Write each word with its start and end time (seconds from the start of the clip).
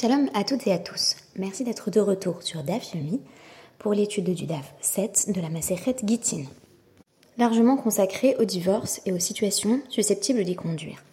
Shalom 0.00 0.30
à 0.32 0.44
toutes 0.44 0.66
et 0.66 0.72
à 0.72 0.78
tous. 0.78 1.16
Merci 1.36 1.62
d'être 1.62 1.90
de 1.90 2.00
retour 2.00 2.42
sur 2.42 2.62
DAF 2.62 2.94
Yomi 2.94 3.20
pour 3.78 3.92
l'étude 3.92 4.32
du 4.32 4.46
DAF 4.46 4.72
7 4.80 5.26
de 5.28 5.42
la 5.42 5.50
Maseret 5.50 5.96
Gittin, 6.02 6.44
largement 7.36 7.76
consacrée 7.76 8.34
au 8.38 8.46
divorce 8.46 9.02
et 9.04 9.12
aux 9.12 9.18
situations 9.18 9.82
susceptibles 9.90 10.42
d'y 10.42 10.56
conduire. 10.56 11.04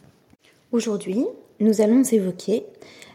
Aujourd'hui, 0.71 1.25
nous 1.59 1.81
allons 1.81 2.01
évoquer 2.01 2.65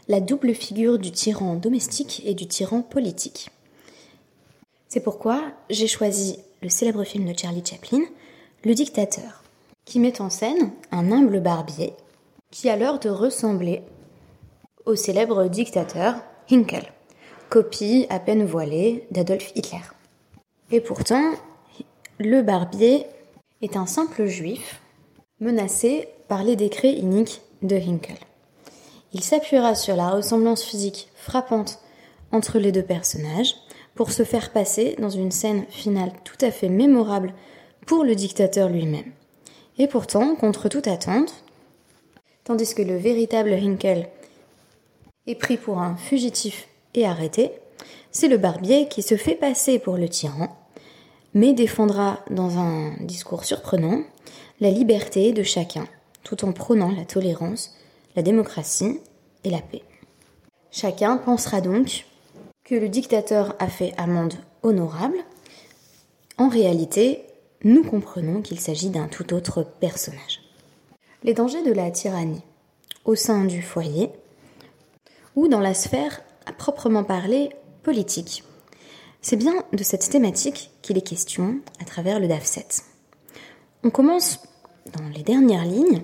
la 0.07 0.19
double 0.19 0.53
figure 0.53 0.99
du 0.99 1.11
tyran 1.11 1.55
domestique 1.55 2.21
et 2.23 2.35
du 2.35 2.45
tyran 2.45 2.83
politique. 2.83 3.49
C'est 4.89 5.03
pourquoi 5.03 5.41
j'ai 5.71 5.87
choisi 5.87 6.37
le 6.61 6.69
célèbre 6.69 7.03
film 7.03 7.25
de 7.25 7.35
Charlie 7.35 7.65
Chaplin, 7.65 8.03
Le 8.63 8.75
Dictateur, 8.75 9.43
qui 9.85 9.99
met 9.99 10.21
en 10.21 10.29
scène 10.29 10.71
un 10.91 11.11
humble 11.11 11.39
barbier 11.39 11.93
qui 12.51 12.69
a 12.69 12.75
l'air 12.75 12.99
de 12.99 13.09
ressembler 13.09 13.81
au 14.85 14.95
célèbre 14.95 15.47
dictateur 15.47 16.15
Hinkel, 16.51 16.91
copie 17.49 18.05
à 18.09 18.19
peine 18.19 18.45
voilée 18.45 19.07
d'Adolf 19.11 19.51
Hitler. 19.55 19.81
Et 20.71 20.81
pourtant, 20.81 21.33
le 22.19 22.41
barbier 22.41 23.05
est 23.61 23.77
un 23.77 23.85
simple 23.85 24.25
juif 24.25 24.81
menacé 25.39 26.09
par 26.27 26.43
les 26.43 26.55
décrets 26.55 26.93
iniques 26.93 27.41
de 27.61 27.75
Hinkel. 27.75 28.17
Il 29.13 29.21
s'appuiera 29.21 29.75
sur 29.75 29.95
la 29.95 30.09
ressemblance 30.09 30.63
physique 30.63 31.09
frappante 31.15 31.79
entre 32.31 32.59
les 32.59 32.71
deux 32.71 32.83
personnages 32.83 33.55
pour 33.95 34.11
se 34.11 34.23
faire 34.23 34.51
passer 34.51 34.95
dans 34.99 35.09
une 35.09 35.31
scène 35.31 35.65
finale 35.69 36.11
tout 36.23 36.37
à 36.41 36.51
fait 36.51 36.69
mémorable 36.69 37.33
pour 37.85 38.03
le 38.03 38.15
dictateur 38.15 38.69
lui-même. 38.69 39.11
Et 39.77 39.87
pourtant, 39.87 40.35
contre 40.35 40.67
toute 40.67 40.87
attente, 40.87 41.43
tandis 42.43 42.73
que 42.73 42.81
le 42.81 42.97
véritable 42.97 43.53
Hinkel 43.53 44.09
est 45.27 45.35
pris 45.35 45.57
pour 45.57 45.79
un 45.79 45.95
fugitif 45.95 46.67
et 46.93 47.05
arrêté, 47.05 47.51
c'est 48.11 48.27
le 48.27 48.37
barbier 48.37 48.87
qui 48.87 49.01
se 49.01 49.17
fait 49.17 49.35
passer 49.35 49.79
pour 49.79 49.97
le 49.97 50.09
tyran, 50.09 50.55
mais 51.33 51.53
défendra 51.53 52.19
dans 52.29 52.59
un 52.59 52.93
discours 53.01 53.45
surprenant 53.45 54.01
la 54.59 54.69
liberté 54.69 55.33
de 55.33 55.43
chacun, 55.43 55.87
tout 56.23 56.45
en 56.45 56.51
prônant 56.51 56.91
la 56.91 57.05
tolérance, 57.05 57.75
la 58.15 58.21
démocratie 58.21 58.99
et 59.43 59.49
la 59.49 59.61
paix. 59.61 59.83
Chacun 60.71 61.17
pensera 61.17 61.61
donc 61.61 62.05
que 62.63 62.75
le 62.75 62.89
dictateur 62.89 63.55
a 63.59 63.67
fait 63.67 63.93
amende 63.97 64.35
honorable. 64.61 65.17
En 66.37 66.49
réalité, 66.49 67.25
nous 67.63 67.83
comprenons 67.83 68.41
qu'il 68.41 68.59
s'agit 68.59 68.89
d'un 68.89 69.07
tout 69.07 69.33
autre 69.33 69.63
personnage. 69.63 70.41
Les 71.23 71.33
dangers 71.33 71.63
de 71.63 71.71
la 71.71 71.91
tyrannie 71.91 72.41
au 73.05 73.15
sein 73.15 73.45
du 73.45 73.61
foyer 73.61 74.09
ou 75.35 75.47
dans 75.47 75.59
la 75.59 75.73
sphère 75.73 76.21
à 76.45 76.53
proprement 76.53 77.03
parler 77.03 77.49
politique. 77.83 78.43
C'est 79.21 79.35
bien 79.37 79.53
de 79.71 79.83
cette 79.83 80.09
thématique 80.09 80.71
qu'il 80.81 80.97
est 80.97 81.07
question 81.07 81.59
à 81.81 81.85
travers 81.85 82.19
le 82.19 82.27
DAF 82.27 82.43
7. 82.43 82.83
On 83.83 83.89
commence 83.89 84.39
dans 84.91 85.07
les 85.15 85.23
dernières 85.23 85.65
lignes 85.65 86.03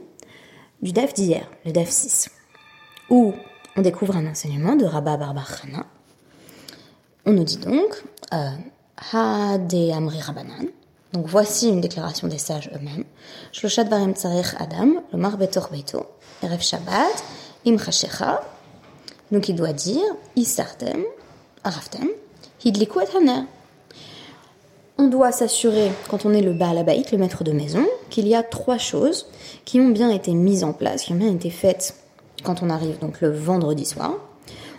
du 0.81 0.93
DAF 0.93 1.13
d'hier, 1.13 1.49
le 1.65 1.71
DAF 1.71 1.89
6, 1.89 2.29
où 3.09 3.33
on 3.75 3.81
découvre 3.81 4.15
un 4.15 4.25
enseignement 4.25 4.75
de 4.75 4.85
Rabba 4.85 5.17
Barbachana. 5.17 5.85
On 7.25 7.33
nous 7.33 7.43
dit 7.43 7.57
donc 7.57 8.03
euh, 8.33 8.49
Ha 9.13 9.57
de 9.57 9.91
Amri 9.91 10.21
Rabbanan. 10.21 10.67
Donc 11.13 11.25
voici 11.27 11.69
une 11.69 11.81
déclaration 11.81 12.27
des 12.27 12.37
sages 12.37 12.69
eux-mêmes. 12.73 13.03
Shloshat 13.51 13.85
Varem 13.85 14.13
Tsarech 14.13 14.55
Adam, 14.59 15.03
Lomar 15.11 15.37
Betor 15.37 15.69
Beto, 15.71 16.05
Erev 16.43 16.61
Shabbat, 16.61 17.23
Im 17.65 17.77
Chashecha, 17.77 18.41
donc 19.31 19.49
il 19.49 19.55
doit 19.55 19.73
dire 19.73 20.03
Isartem, 20.35 21.03
Araftem, 21.63 22.07
Hidliku 22.63 22.99
et 23.01 23.05
On 24.97 25.07
doit 25.07 25.31
s'assurer, 25.31 25.91
quand 26.09 26.25
on 26.25 26.33
est 26.33 26.41
le 26.41 26.53
Baalabaït, 26.53 27.11
le 27.11 27.17
maître 27.17 27.43
de 27.43 27.51
maison, 27.51 27.85
qu'il 28.09 28.27
y 28.27 28.35
a 28.35 28.43
trois 28.43 28.77
choses 28.77 29.27
qui 29.65 29.79
ont 29.79 29.89
bien 29.89 30.09
été 30.09 30.33
mises 30.33 30.63
en 30.63 30.73
place, 30.73 31.03
qui 31.03 31.13
ont 31.13 31.17
bien 31.17 31.31
été 31.33 31.49
faites 31.49 31.95
quand 32.43 32.63
on 32.63 32.69
arrive 32.69 32.99
donc 32.99 33.21
le 33.21 33.31
vendredi 33.31 33.85
soir. 33.85 34.13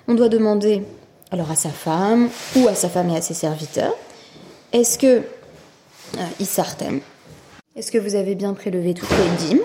On 0.08 0.14
doit 0.14 0.28
demander 0.28 0.82
alors 1.30 1.50
à 1.50 1.54
sa 1.56 1.70
femme 1.70 2.28
ou 2.56 2.66
à 2.69 2.75
sa 2.75 2.88
femme 2.88 3.10
et 3.10 3.16
à 3.16 3.22
ses 3.22 3.34
serviteurs 3.34 3.94
est-ce 4.72 4.98
que 4.98 5.22
euh, 6.16 6.26
Isartem, 6.38 7.00
est-ce 7.76 7.91
que 7.91 7.98
vous 7.98 8.14
avez 8.14 8.34
bien 8.34 8.54
prélevé 8.54 8.94
toutes 8.94 9.10
les 9.10 9.46
dîmes? 9.46 9.60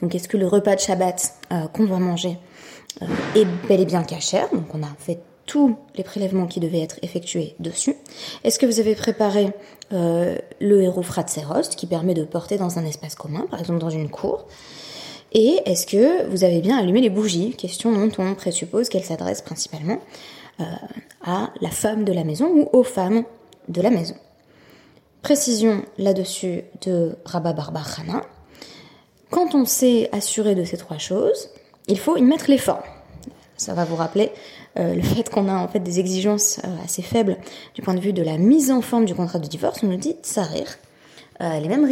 Donc 0.00 0.14
est-ce 0.14 0.28
que 0.28 0.36
le 0.36 0.46
repas 0.46 0.76
de 0.76 0.80
Shabbat 0.80 1.34
euh, 1.52 1.66
qu'on 1.68 1.86
va 1.86 1.98
manger 1.98 2.38
est 3.34 3.46
bel 3.68 3.80
et 3.80 3.84
bien 3.84 4.02
cachère, 4.02 4.48
donc 4.52 4.74
on 4.74 4.82
a 4.82 4.94
fait 4.98 5.20
tous 5.46 5.76
les 5.96 6.04
prélèvements 6.04 6.46
qui 6.46 6.60
devaient 6.60 6.80
être 6.80 6.98
effectués 7.02 7.54
dessus. 7.58 7.94
Est-ce 8.44 8.58
que 8.58 8.66
vous 8.66 8.80
avez 8.80 8.94
préparé 8.94 9.52
euh, 9.92 10.38
le 10.60 10.82
héros 10.82 11.02
Fratserost 11.02 11.76
qui 11.76 11.86
permet 11.86 12.14
de 12.14 12.24
porter 12.24 12.56
dans 12.56 12.78
un 12.78 12.84
espace 12.84 13.14
commun, 13.14 13.46
par 13.50 13.60
exemple 13.60 13.80
dans 13.80 13.90
une 13.90 14.08
cour? 14.08 14.46
Et 15.32 15.60
est-ce 15.66 15.86
que 15.86 16.26
vous 16.28 16.44
avez 16.44 16.60
bien 16.60 16.78
allumé 16.78 17.00
les 17.00 17.10
bougies? 17.10 17.50
Question 17.56 17.92
dont 17.92 18.10
on 18.18 18.34
présuppose 18.34 18.88
qu'elle 18.88 19.04
s'adresse 19.04 19.42
principalement 19.42 19.98
euh, 20.60 20.64
à 21.24 21.50
la 21.60 21.70
femme 21.70 22.04
de 22.04 22.12
la 22.12 22.24
maison 22.24 22.46
ou 22.46 22.68
aux 22.72 22.84
femmes 22.84 23.24
de 23.68 23.82
la 23.82 23.90
maison. 23.90 24.14
Précision 25.22 25.82
là-dessus 25.98 26.62
de 26.82 27.16
Rabba 27.24 27.52
Barbachana. 27.52 28.22
Quand 29.30 29.54
on 29.54 29.64
s'est 29.64 30.08
assuré 30.12 30.54
de 30.54 30.64
ces 30.64 30.76
trois 30.76 30.98
choses, 30.98 31.50
il 31.88 31.98
faut 31.98 32.16
y 32.16 32.22
mettre 32.22 32.50
l'effort. 32.50 32.82
Ça 33.56 33.74
va 33.74 33.84
vous 33.84 33.96
rappeler 33.96 34.32
euh, 34.78 34.94
le 34.94 35.02
fait 35.02 35.30
qu'on 35.30 35.48
a 35.48 35.54
en 35.54 35.68
fait 35.68 35.80
des 35.80 36.00
exigences 36.00 36.60
euh, 36.64 36.84
assez 36.84 37.02
faibles 37.02 37.36
du 37.74 37.82
point 37.82 37.94
de 37.94 38.00
vue 38.00 38.12
de 38.12 38.22
la 38.22 38.36
mise 38.36 38.70
en 38.70 38.80
forme 38.80 39.04
du 39.04 39.14
contrat 39.14 39.38
de 39.38 39.46
divorce. 39.46 39.80
On 39.82 39.86
nous 39.86 39.96
dit 39.96 40.16
tsarir, 40.22 40.76
euh, 41.40 41.60
les 41.60 41.68
mêmes. 41.68 41.88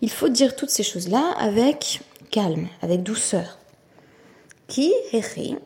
Il 0.00 0.10
faut 0.10 0.28
dire 0.28 0.56
toutes 0.56 0.70
ces 0.70 0.82
choses-là 0.82 1.34
avec 1.38 2.00
calme, 2.30 2.68
avec 2.82 3.02
douceur. 3.02 3.58
Qui 4.66 4.92
hechi 5.12 5.56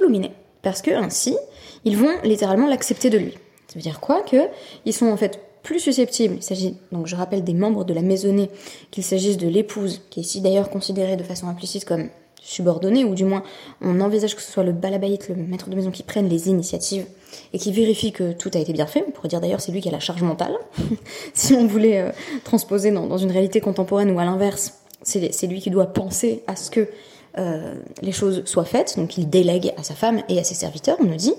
luminé 0.00 0.32
parce 0.62 0.82
que 0.82 0.90
ainsi 0.90 1.36
ils 1.84 1.96
vont 1.96 2.14
littéralement 2.24 2.66
l'accepter 2.66 3.10
de 3.10 3.18
lui. 3.18 3.32
Ça 3.68 3.74
veut 3.74 3.80
dire 3.80 4.00
quoi? 4.00 4.22
Que 4.22 4.48
ils 4.84 4.92
sont 4.92 5.06
en 5.06 5.16
fait 5.16 5.40
plus 5.68 5.80
susceptibles, 5.80 6.36
il 6.36 6.42
s'agit, 6.42 6.78
donc 6.92 7.06
je 7.06 7.14
rappelle, 7.14 7.44
des 7.44 7.52
membres 7.52 7.84
de 7.84 7.92
la 7.92 8.00
maisonnée, 8.00 8.48
qu'il 8.90 9.04
s'agisse 9.04 9.36
de 9.36 9.46
l'épouse, 9.46 10.00
qui 10.08 10.20
est 10.20 10.22
ici 10.22 10.40
d'ailleurs 10.40 10.70
considérée 10.70 11.16
de 11.16 11.22
façon 11.22 11.46
implicite 11.46 11.84
comme 11.84 12.08
subordonnée, 12.40 13.04
ou 13.04 13.14
du 13.14 13.26
moins 13.26 13.42
on 13.82 14.00
envisage 14.00 14.34
que 14.34 14.40
ce 14.40 14.50
soit 14.50 14.64
le 14.64 14.72
balabaït, 14.72 15.28
le 15.28 15.34
maître 15.34 15.68
de 15.68 15.76
maison, 15.76 15.90
qui 15.90 16.02
prenne 16.02 16.26
les 16.26 16.48
initiatives 16.48 17.04
et 17.52 17.58
qui 17.58 17.70
vérifie 17.70 18.12
que 18.12 18.32
tout 18.32 18.50
a 18.54 18.58
été 18.58 18.72
bien 18.72 18.86
fait. 18.86 19.04
On 19.06 19.10
pourrait 19.10 19.28
dire 19.28 19.42
d'ailleurs 19.42 19.60
c'est 19.60 19.70
lui 19.70 19.82
qui 19.82 19.90
a 19.90 19.92
la 19.92 20.00
charge 20.00 20.22
mentale. 20.22 20.54
si 21.34 21.52
on 21.52 21.66
voulait 21.66 22.00
euh, 22.00 22.12
transposer 22.44 22.90
dans, 22.90 23.18
une 23.18 23.30
réalité 23.30 23.60
contemporaine 23.60 24.10
ou 24.12 24.18
à 24.18 24.24
l'inverse, 24.24 24.78
c'est 25.02 25.46
lui 25.46 25.60
qui 25.60 25.68
doit 25.68 25.92
penser 25.92 26.44
à 26.46 26.56
ce 26.56 26.70
que 26.70 26.88
euh, 27.36 27.74
les 28.00 28.12
choses 28.12 28.42
soient 28.46 28.64
faites, 28.64 28.96
donc 28.96 29.18
il 29.18 29.28
délègue 29.28 29.74
à 29.76 29.82
sa 29.82 29.94
femme 29.94 30.22
et 30.30 30.38
à 30.38 30.44
ses 30.44 30.54
serviteurs, 30.54 30.96
on 30.98 31.04
nous 31.04 31.16
dit. 31.16 31.34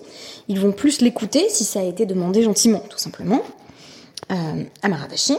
Ils 0.50 0.60
vont 0.60 0.72
plus 0.72 1.02
l'écouter 1.02 1.50
si 1.50 1.64
ça 1.64 1.80
a 1.80 1.84
été 1.84 2.06
demandé 2.06 2.44
gentiment, 2.44 2.84
tout 2.92 3.00
simplement. 3.00 3.42
Amaravashi, 4.30 5.38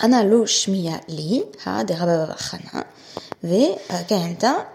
Ana 0.00 0.22
lo 0.24 0.44
shmiya 0.44 1.00
li 1.08 1.42
ha 1.64 1.84
de 1.84 1.94
Rabavachana 1.94 2.84
ve 3.42 3.76
kayanta 4.08 4.66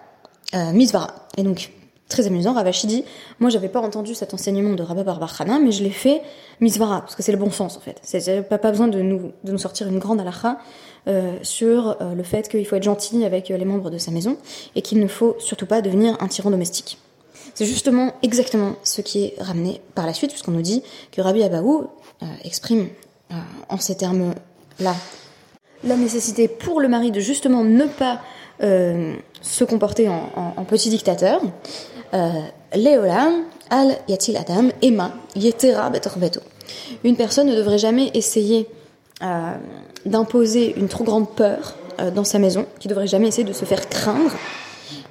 misvara. 0.74 1.28
Et 1.38 1.44
donc, 1.44 1.72
très 2.10 2.28
amusant, 2.28 2.54
Ravashi 2.54 2.88
dit 2.88 3.04
Moi, 3.40 3.50
j'avais 3.50 3.70
pas 3.70 3.80
entendu 3.82 4.14
cet 4.14 4.34
enseignement 4.34 4.74
de 4.74 4.84
Rabba 4.84 5.04
Barbachana, 5.04 5.60
mais 5.60 5.72
je 5.72 5.84
l'ai 5.84 5.92
fait 5.92 6.22
misvara, 6.60 7.02
parce 7.02 7.16
que 7.16 7.24
c'est 7.24 7.32
le 7.32 7.38
bon 7.38 7.52
sens 7.52 7.78
en 7.78 7.80
fait. 7.80 8.00
C'est 8.04 8.48
pas, 8.48 8.58
pas 8.58 8.72
besoin 8.72 8.88
de 8.88 9.02
nous, 9.02 9.32
de 9.44 9.52
nous 9.52 9.58
sortir 9.58 9.88
une 9.88 10.00
grande 10.00 10.20
halakha 10.20 10.58
euh, 11.08 11.38
sur 11.42 11.98
euh, 12.02 12.14
le 12.14 12.22
fait 12.22 12.48
qu'il 12.48 12.66
faut 12.68 12.76
être 12.76 12.84
gentil 12.84 13.26
avec 13.26 13.50
les 13.50 13.66
membres 13.66 13.90
de 13.90 13.98
sa 13.98 14.12
maison 14.12 14.38
et 14.76 14.84
qu'il 14.84 15.00
ne 15.00 15.08
faut 15.08 15.36
surtout 15.40 15.66
pas 15.66 15.82
devenir 15.82 16.16
un 16.20 16.28
tyran 16.28 16.52
domestique. 16.52 17.00
C'est 17.56 17.66
justement 17.66 18.14
exactement 18.22 18.76
ce 18.84 19.02
qui 19.02 19.26
est 19.26 19.36
ramené 19.40 19.82
par 19.96 20.06
la 20.06 20.14
suite, 20.14 20.30
puisqu'on 20.30 20.52
nous 20.52 20.62
dit 20.62 20.84
que 21.12 21.22
Rabbi 21.22 21.42
Abaou 21.42 21.88
euh, 22.22 22.26
exprime 22.44 22.82
euh, 22.82 23.11
en 23.70 23.78
ces 23.78 23.96
termes-là. 23.96 24.96
La 25.84 25.96
nécessité 25.96 26.48
pour 26.48 26.80
le 26.80 26.88
mari 26.88 27.12
de 27.12 27.20
justement 27.20 27.64
ne 27.64 27.86
pas 27.86 28.22
euh, 28.62 29.16
se 29.42 29.64
comporter 29.64 30.10
en, 30.10 30.64
petit 30.66 30.90
dictateur. 30.90 31.42
Euh, 32.14 32.30
al 33.70 33.98
yatil 34.08 34.38
adam, 34.38 34.70
Emma, 34.82 35.14
yetera 35.36 35.90
betorbeto. 35.90 36.42
Une 37.04 37.16
personne 37.16 37.48
ne 37.48 37.56
devrait 37.56 37.78
jamais 37.78 38.12
essayer 38.14 38.68
d'imposer 40.06 40.74
une 40.78 40.88
trop 40.88 41.04
grande 41.04 41.30
peur 41.30 41.76
dans 42.14 42.24
sa 42.24 42.40
maison, 42.40 42.66
qui 42.80 42.88
devrait 42.88 43.08
jamais 43.08 43.28
essayer 43.28 43.44
de 43.44 43.54
se 43.54 43.66
faire 43.66 43.88
craindre. 43.88 44.32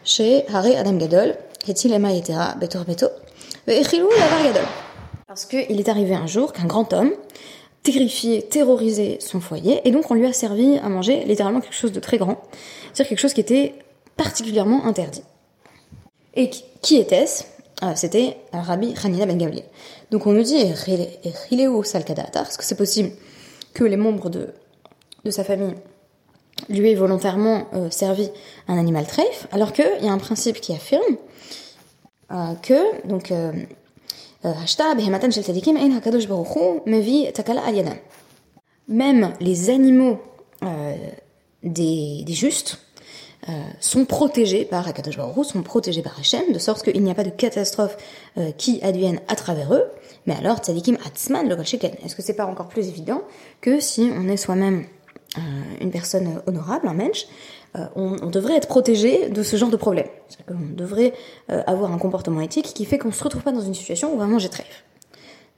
Chez 0.05 0.45
Haré 0.53 0.77
Adam 0.77 0.95
Gadol, 0.95 1.37
yatil 1.67 1.93
Emma 1.93 2.13
yetera 2.13 2.55
betorbeto, 2.57 3.07
Gadol. 3.67 4.67
Parce 5.27 5.45
qu'il 5.45 5.79
est 5.79 5.89
arrivé 5.89 6.15
un 6.15 6.27
jour 6.27 6.53
qu'un 6.53 6.67
grand 6.67 6.93
homme 6.93 7.13
terrifier, 7.83 8.43
terroriser 8.43 9.19
son 9.21 9.41
foyer, 9.41 9.81
et 9.85 9.91
donc 9.91 10.11
on 10.11 10.15
lui 10.15 10.27
a 10.27 10.33
servi 10.33 10.79
à 10.79 10.89
manger 10.89 11.25
littéralement 11.25 11.61
quelque 11.61 11.75
chose 11.75 11.93
de 11.93 12.01
très 12.01 12.19
grand, 12.19 12.43
c'est-à-dire 12.93 13.09
quelque 13.09 13.21
chose 13.21 13.33
qui 13.33 13.41
était 13.41 13.75
particulièrement 14.17 14.85
interdit. 14.85 15.23
Et 16.35 16.51
qui 16.83 16.97
était-ce 16.97 17.45
ah, 17.81 17.97
C'était 17.97 18.37
Rabbi 18.53 18.95
Hanina 19.03 19.27
ben 19.27 19.39
Gamliel. 19.39 19.65
Donc 20.11 20.27
on 20.27 20.33
nous 20.33 20.43
dit 20.43 20.63
Rileo 21.49 21.83
Salkadata, 21.83 22.43
est-ce 22.43 22.59
que 22.59 22.65
c'est 22.65 22.77
possible 22.77 23.11
que 23.73 23.85
les 23.85 23.97
membres 23.97 24.29
de, 24.31 24.49
de 25.25 25.31
sa 25.31 25.45
famille 25.45 25.75
lui 26.69 26.91
aient 26.91 26.95
volontairement 26.95 27.67
euh, 27.73 27.91
servi 27.91 28.31
un 28.69 28.79
animal 28.79 29.07
treif, 29.07 29.47
alors 29.53 29.73
qu'il 29.73 30.03
y 30.03 30.09
a 30.09 30.13
un 30.13 30.19
principe 30.19 30.61
qui 30.61 30.75
affirme 30.75 31.17
euh, 32.33 32.55
que, 32.63 33.07
donc, 33.07 33.33
euh, 33.33 33.53
même 38.89 39.33
les 39.41 39.71
animaux 39.71 40.19
des, 41.63 42.25
des 42.25 42.33
justes, 42.33 42.79
euh, 43.49 43.53
sont 43.81 44.05
protégés 44.05 44.67
par 44.67 44.87
Akadosh 44.87 45.17
Baruch 45.17 45.47
sont 45.47 45.63
protégés 45.63 46.03
par 46.03 46.19
Hachem, 46.19 46.53
de 46.53 46.59
sorte 46.59 46.83
qu'il 46.83 47.03
n'y 47.03 47.11
a 47.11 47.15
pas 47.15 47.25
de 47.25 47.31
catastrophe 47.31 47.97
euh, 48.37 48.53
qui 48.53 48.83
advienne 48.83 49.19
à 49.29 49.35
travers 49.35 49.73
eux. 49.73 49.85
Mais 50.27 50.37
alors, 50.37 50.59
tzadikim 50.59 50.99
atzman 51.07 51.49
le 51.49 51.59
Est-ce 51.59 52.15
que 52.15 52.21
c'est 52.21 52.35
pas 52.35 52.45
encore 52.45 52.69
plus 52.69 52.89
évident 52.89 53.23
que 53.63 53.81
si 53.81 54.13
on 54.15 54.29
est 54.29 54.37
soi-même 54.37 54.85
euh, 55.39 55.41
une 55.81 55.91
personne 55.91 56.43
honorable, 56.47 56.87
un 56.87 56.93
mensch, 56.93 57.29
on, 57.75 58.17
on, 58.23 58.31
devrait 58.31 58.57
être 58.57 58.69
protégé 58.69 59.29
de 59.29 59.43
ce 59.43 59.57
genre 59.57 59.71
de 59.71 59.77
problème. 59.77 60.09
Qu'on 60.47 60.75
devrait 60.75 61.13
avoir 61.49 61.93
un 61.93 61.99
comportement 61.99 62.41
éthique 62.41 62.73
qui 62.75 62.85
fait 62.85 62.99
qu'on 62.99 63.13
se 63.13 63.23
retrouve 63.23 63.43
pas 63.43 63.53
dans 63.53 63.61
une 63.61 63.75
situation 63.75 64.13
où 64.13 64.17
vraiment 64.17 64.39
j'ai 64.39 64.49
trèfle. 64.49 64.85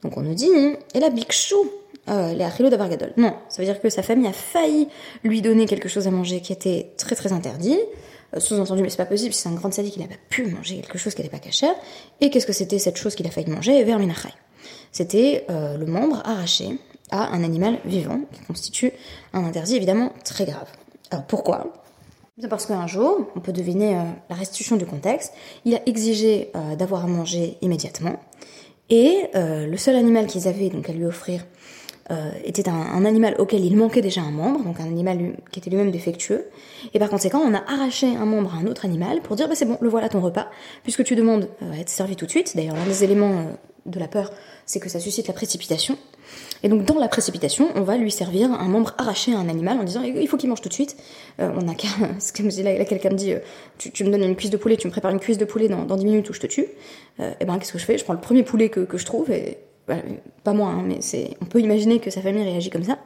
Donc 0.02 0.16
on 0.16 0.22
nous 0.22 0.34
dit, 0.34 0.50
et 0.94 1.00
la 1.00 1.10
bikchou, 1.10 1.70
euh, 2.08 2.34
les 2.34 2.42
achilo 2.42 2.68
d'avargadol. 2.68 3.12
Non, 3.16 3.34
ça 3.48 3.62
veut 3.62 3.66
dire 3.66 3.80
que 3.80 3.88
sa 3.88 4.02
famille 4.02 4.26
a 4.26 4.32
failli 4.32 4.88
lui 5.22 5.40
donner 5.40 5.66
quelque 5.66 5.88
chose 5.88 6.08
à 6.08 6.10
manger 6.10 6.40
qui 6.40 6.52
était 6.52 6.92
très 6.96 7.14
très 7.14 7.32
interdit. 7.32 7.78
Euh, 8.34 8.40
sous-entendu, 8.40 8.82
mais 8.82 8.90
c'est 8.90 8.96
pas 8.96 9.06
possible, 9.06 9.32
c'est 9.32 9.48
un 9.48 9.54
grand 9.54 9.72
sadique, 9.72 9.96
il 9.96 10.02
n'a 10.02 10.08
pas 10.08 10.20
pu 10.28 10.46
manger 10.46 10.80
quelque 10.80 10.98
chose 10.98 11.14
qui 11.14 11.22
n'était 11.22 11.30
pas 11.30 11.42
cachère. 11.42 11.74
Et 12.20 12.30
qu'est-ce 12.30 12.46
que 12.46 12.52
c'était 12.52 12.80
cette 12.80 12.96
chose 12.96 13.14
qu'il 13.14 13.26
a 13.26 13.30
failli 13.30 13.50
manger? 13.50 13.84
Vers 13.84 14.00
C'était 14.90 15.46
euh, 15.48 15.76
le 15.76 15.86
membre 15.86 16.20
arraché 16.24 16.78
à 17.12 17.32
un 17.34 17.44
animal 17.44 17.78
vivant, 17.84 18.20
qui 18.32 18.40
constitue 18.46 18.92
un 19.32 19.44
interdit 19.44 19.76
évidemment 19.76 20.12
très 20.24 20.44
grave. 20.44 20.66
Alors 21.12 21.24
pourquoi? 21.26 21.81
Parce 22.48 22.66
qu'un 22.66 22.86
jour, 22.86 23.26
on 23.36 23.40
peut 23.40 23.52
deviner 23.52 23.96
la 24.30 24.36
restitution 24.36 24.76
du 24.76 24.86
contexte, 24.86 25.32
il 25.64 25.74
a 25.74 25.80
exigé 25.86 26.52
d'avoir 26.78 27.04
à 27.04 27.08
manger 27.08 27.58
immédiatement, 27.60 28.16
et 28.90 29.28
le 29.34 29.76
seul 29.76 29.96
animal 29.96 30.26
qu'ils 30.26 30.48
avaient 30.48 30.68
donc 30.68 30.88
à 30.88 30.92
lui 30.92 31.04
offrir 31.04 31.44
euh, 32.10 32.30
était 32.44 32.68
un, 32.68 33.04
animal 33.04 33.36
auquel 33.38 33.64
il 33.64 33.76
manquait 33.76 34.02
déjà 34.02 34.22
un 34.22 34.32
membre, 34.32 34.64
donc 34.64 34.80
un 34.80 34.84
animal 34.86 35.36
qui 35.52 35.60
était 35.60 35.70
lui-même 35.70 35.92
défectueux. 35.92 36.46
Et 36.94 36.98
par 36.98 37.08
conséquent, 37.08 37.40
on 37.42 37.54
a 37.54 37.62
arraché 37.72 38.06
un 38.16 38.26
membre 38.26 38.54
à 38.54 38.58
un 38.58 38.66
autre 38.66 38.84
animal 38.84 39.22
pour 39.22 39.36
dire 39.36 39.48
bah, 39.48 39.54
c'est 39.54 39.64
bon, 39.64 39.78
le 39.80 39.88
voilà 39.88 40.08
ton 40.08 40.20
repas, 40.20 40.48
puisque 40.82 41.04
tu 41.04 41.14
demandes 41.14 41.48
euh, 41.62 41.72
à 41.72 41.78
être 41.78 41.88
servi 41.88 42.16
tout 42.16 42.26
de 42.26 42.30
suite. 42.30 42.56
D'ailleurs, 42.56 42.74
l'un 42.74 42.84
des 42.84 43.04
éléments 43.04 43.38
euh, 43.38 43.44
de 43.86 44.00
la 44.00 44.08
peur, 44.08 44.30
c'est 44.66 44.80
que 44.80 44.88
ça 44.88 44.98
suscite 44.98 45.28
la 45.28 45.34
précipitation. 45.34 45.96
Et 46.62 46.68
donc 46.68 46.84
dans 46.84 46.98
la 46.98 47.08
précipitation, 47.08 47.68
on 47.74 47.82
va 47.82 47.96
lui 47.96 48.10
servir 48.10 48.52
un 48.52 48.68
membre 48.68 48.94
arraché 48.98 49.34
à 49.34 49.38
un 49.38 49.48
animal 49.48 49.78
en 49.78 49.84
disant 49.84 50.02
il 50.02 50.28
faut 50.28 50.36
qu'il 50.36 50.48
mange 50.48 50.60
tout 50.60 50.68
de 50.68 50.74
suite. 50.74 50.96
on 51.38 51.42
a 51.42 51.74
là, 52.62 52.78
là 52.78 52.84
quelqu'un 52.84 53.10
me 53.10 53.16
dit 53.16 53.34
tu, 53.78 54.04
me 54.04 54.10
donnes 54.10 54.22
une 54.22 54.36
cuisse 54.36 54.50
de 54.50 54.56
poulet, 54.56 54.76
tu 54.76 54.86
me 54.86 54.92
prépares 54.92 55.10
une 55.10 55.20
cuisse 55.20 55.38
de 55.38 55.44
poulet 55.44 55.68
dans, 55.68 55.82
dans 55.84 55.96
10 55.96 56.04
minutes 56.04 56.30
ou 56.30 56.32
je 56.32 56.40
te 56.40 56.46
tue. 56.46 56.66
et 57.18 57.44
ben 57.44 57.58
qu'est-ce 57.58 57.72
que 57.72 57.78
je 57.78 57.84
fais? 57.84 57.98
Je 57.98 58.04
prends 58.04 58.12
le 58.12 58.20
premier 58.20 58.44
poulet 58.44 58.68
que, 58.68 58.80
que 58.80 58.96
je 58.96 59.04
trouve 59.04 59.30
et 59.30 59.58
bah, 59.88 59.96
pas 60.44 60.52
moi, 60.52 60.68
hein, 60.68 60.84
mais 60.86 61.00
c'est, 61.00 61.36
on 61.40 61.44
peut 61.44 61.60
imaginer 61.60 61.98
que 61.98 62.10
sa 62.10 62.20
famille 62.20 62.44
réagit 62.44 62.70
comme 62.70 62.84
ça, 62.84 62.98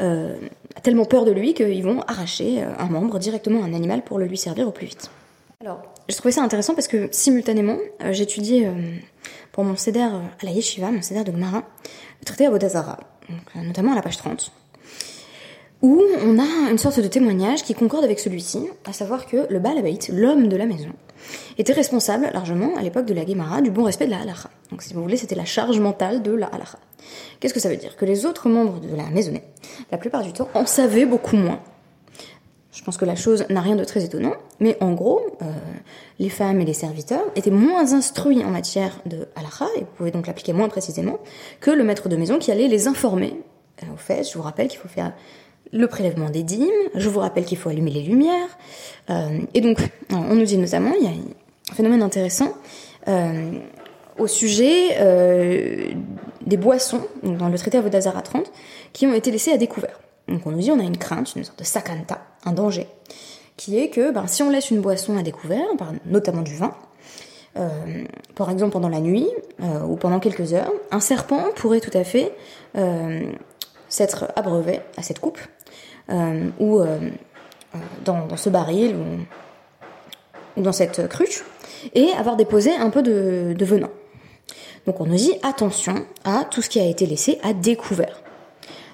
euh, 0.00 0.36
a 0.76 0.80
tellement 0.80 1.04
peur 1.04 1.24
de 1.24 1.32
lui 1.32 1.54
qu'ils 1.54 1.82
vont 1.82 2.02
arracher 2.02 2.62
euh, 2.62 2.68
un 2.78 2.86
membre 2.86 3.18
directement 3.18 3.62
à 3.62 3.66
un 3.66 3.74
animal 3.74 4.02
pour 4.02 4.18
le 4.18 4.26
lui 4.26 4.36
servir 4.36 4.68
au 4.68 4.70
plus 4.70 4.86
vite. 4.86 5.10
Alors, 5.60 5.82
j'ai 6.08 6.16
trouvé 6.16 6.30
ça 6.30 6.42
intéressant 6.42 6.74
parce 6.74 6.86
que 6.86 7.08
simultanément, 7.10 7.78
euh, 8.02 8.12
j'étudiais 8.12 8.70
pour 9.54 9.62
mon 9.62 9.76
CEDER 9.76 10.00
à 10.00 10.44
la 10.44 10.50
Yeshiva, 10.50 10.90
mon 10.90 11.00
CEDER 11.00 11.22
de 11.22 11.30
Gmara, 11.30 11.62
le 12.20 12.24
traité 12.24 12.46
à 12.46 12.50
Bodazara, 12.50 12.98
notamment 13.54 13.92
à 13.92 13.94
la 13.94 14.02
page 14.02 14.16
30 14.16 14.52
où 15.82 16.02
on 16.22 16.38
a 16.38 16.70
une 16.70 16.78
sorte 16.78 16.98
de 16.98 17.08
témoignage 17.08 17.62
qui 17.62 17.74
concorde 17.74 18.04
avec 18.04 18.18
celui-ci, 18.18 18.70
à 18.86 18.94
savoir 18.94 19.26
que 19.26 19.46
le 19.50 19.58
Baal 19.58 19.84
l'homme 20.08 20.48
de 20.48 20.56
la 20.56 20.64
maison, 20.64 20.88
était 21.58 21.74
responsable 21.74 22.30
largement 22.32 22.74
à 22.76 22.82
l'époque 22.82 23.04
de 23.04 23.12
la 23.12 23.26
Gemara 23.26 23.60
du 23.60 23.70
bon 23.70 23.84
respect 23.84 24.06
de 24.06 24.10
la 24.10 24.22
halacha. 24.22 24.48
Donc 24.70 24.80
si 24.80 24.94
vous 24.94 25.02
voulez, 25.02 25.18
c'était 25.18 25.34
la 25.34 25.44
charge 25.44 25.78
mentale 25.78 26.22
de 26.22 26.32
la 26.32 26.46
halacha. 26.46 26.78
Qu'est-ce 27.38 27.52
que 27.52 27.60
ça 27.60 27.68
veut 27.68 27.76
dire? 27.76 27.96
Que 27.96 28.06
les 28.06 28.24
autres 28.24 28.48
membres 28.48 28.80
de 28.80 28.96
la 28.96 29.10
maisonnée, 29.10 29.44
la 29.92 29.98
plupart 29.98 30.22
du 30.22 30.32
temps, 30.32 30.48
en 30.54 30.64
savaient 30.64 31.04
beaucoup 31.04 31.36
moins. 31.36 31.60
Je 32.74 32.82
pense 32.82 32.96
que 32.96 33.04
la 33.04 33.14
chose 33.14 33.46
n'a 33.50 33.60
rien 33.60 33.76
de 33.76 33.84
très 33.84 34.04
étonnant, 34.04 34.34
mais 34.60 34.76
en 34.80 34.92
gros, 34.92 35.20
euh, 35.42 35.46
les 36.18 36.28
femmes 36.28 36.60
et 36.60 36.64
les 36.64 36.74
serviteurs 36.74 37.24
étaient 37.36 37.50
moins 37.50 37.94
instruits 37.94 38.44
en 38.44 38.50
matière 38.50 39.00
de 39.06 39.28
halacha, 39.36 39.66
et 39.76 39.84
pouvaient 39.96 40.10
donc 40.10 40.26
l'appliquer 40.26 40.52
moins 40.52 40.68
précisément, 40.68 41.18
que 41.60 41.70
le 41.70 41.84
maître 41.84 42.08
de 42.08 42.16
maison 42.16 42.38
qui 42.38 42.50
allait 42.50 42.68
les 42.68 42.88
informer. 42.88 43.40
Euh, 43.82 43.94
au 43.94 43.96
fait, 43.96 44.28
je 44.28 44.36
vous 44.36 44.42
rappelle 44.42 44.68
qu'il 44.68 44.80
faut 44.80 44.88
faire 44.88 45.12
le 45.72 45.86
prélèvement 45.86 46.30
des 46.30 46.42
dîmes, 46.42 46.70
je 46.94 47.08
vous 47.08 47.20
rappelle 47.20 47.44
qu'il 47.44 47.58
faut 47.58 47.68
allumer 47.68 47.90
les 47.90 48.02
lumières, 48.02 48.58
euh, 49.10 49.38
et 49.54 49.60
donc 49.60 49.78
on 50.10 50.34
nous 50.34 50.44
dit 50.44 50.58
notamment, 50.58 50.92
il 50.98 51.04
y 51.04 51.08
a 51.08 51.10
un 51.10 51.74
phénomène 51.74 52.02
intéressant 52.02 52.54
euh, 53.08 53.52
au 54.18 54.26
sujet 54.26 54.96
euh, 55.00 55.90
des 56.46 56.56
boissons, 56.56 57.00
dans 57.22 57.48
le 57.48 57.58
traité 57.58 57.78
Avodazara 57.78 58.22
30, 58.22 58.50
qui 58.92 59.06
ont 59.06 59.14
été 59.14 59.30
laissées 59.30 59.52
à 59.52 59.58
découvert. 59.58 60.00
Donc 60.28 60.46
on 60.46 60.50
nous 60.50 60.58
dit 60.58 60.70
on 60.70 60.78
a 60.78 60.84
une 60.84 60.96
crainte, 60.96 61.34
une 61.36 61.44
sorte 61.44 61.58
de 61.58 61.64
sakanta, 61.64 62.22
un 62.44 62.52
danger, 62.52 62.86
qui 63.56 63.78
est 63.78 63.88
que 63.88 64.10
ben, 64.10 64.26
si 64.26 64.42
on 64.42 64.50
laisse 64.50 64.70
une 64.70 64.80
boisson 64.80 65.16
à 65.16 65.22
découvert, 65.22 65.66
notamment 66.06 66.42
du 66.42 66.54
vin, 66.54 66.74
par 68.34 68.50
exemple 68.50 68.72
pendant 68.72 68.88
la 68.88 69.00
nuit 69.00 69.28
ou 69.60 69.96
pendant 69.96 70.18
quelques 70.18 70.54
heures, 70.54 70.72
un 70.90 70.98
serpent 70.98 71.44
pourrait 71.54 71.80
tout 71.80 71.96
à 71.96 72.02
fait 72.02 72.32
s'être 73.94 74.32
abreuvé 74.34 74.80
à 74.96 75.02
cette 75.02 75.20
coupe, 75.20 75.38
euh, 76.10 76.50
ou 76.58 76.80
euh, 76.80 76.98
euh, 77.74 77.78
dans, 78.04 78.36
ce 78.36 78.50
baril, 78.50 78.96
ou, 80.56 80.60
dans 80.62 80.72
cette 80.72 81.08
cruche, 81.08 81.44
et 81.94 82.10
avoir 82.12 82.36
déposé 82.36 82.74
un 82.74 82.90
peu 82.90 83.02
de, 83.02 83.64
venin. 83.64 83.90
Donc 84.86 85.00
on 85.00 85.06
nous 85.06 85.16
dit 85.16 85.34
attention 85.42 86.04
à 86.24 86.44
tout 86.44 86.60
ce 86.60 86.68
qui 86.68 86.80
a 86.80 86.84
été 86.84 87.06
laissé 87.06 87.38
à 87.42 87.52
découvert. 87.52 88.20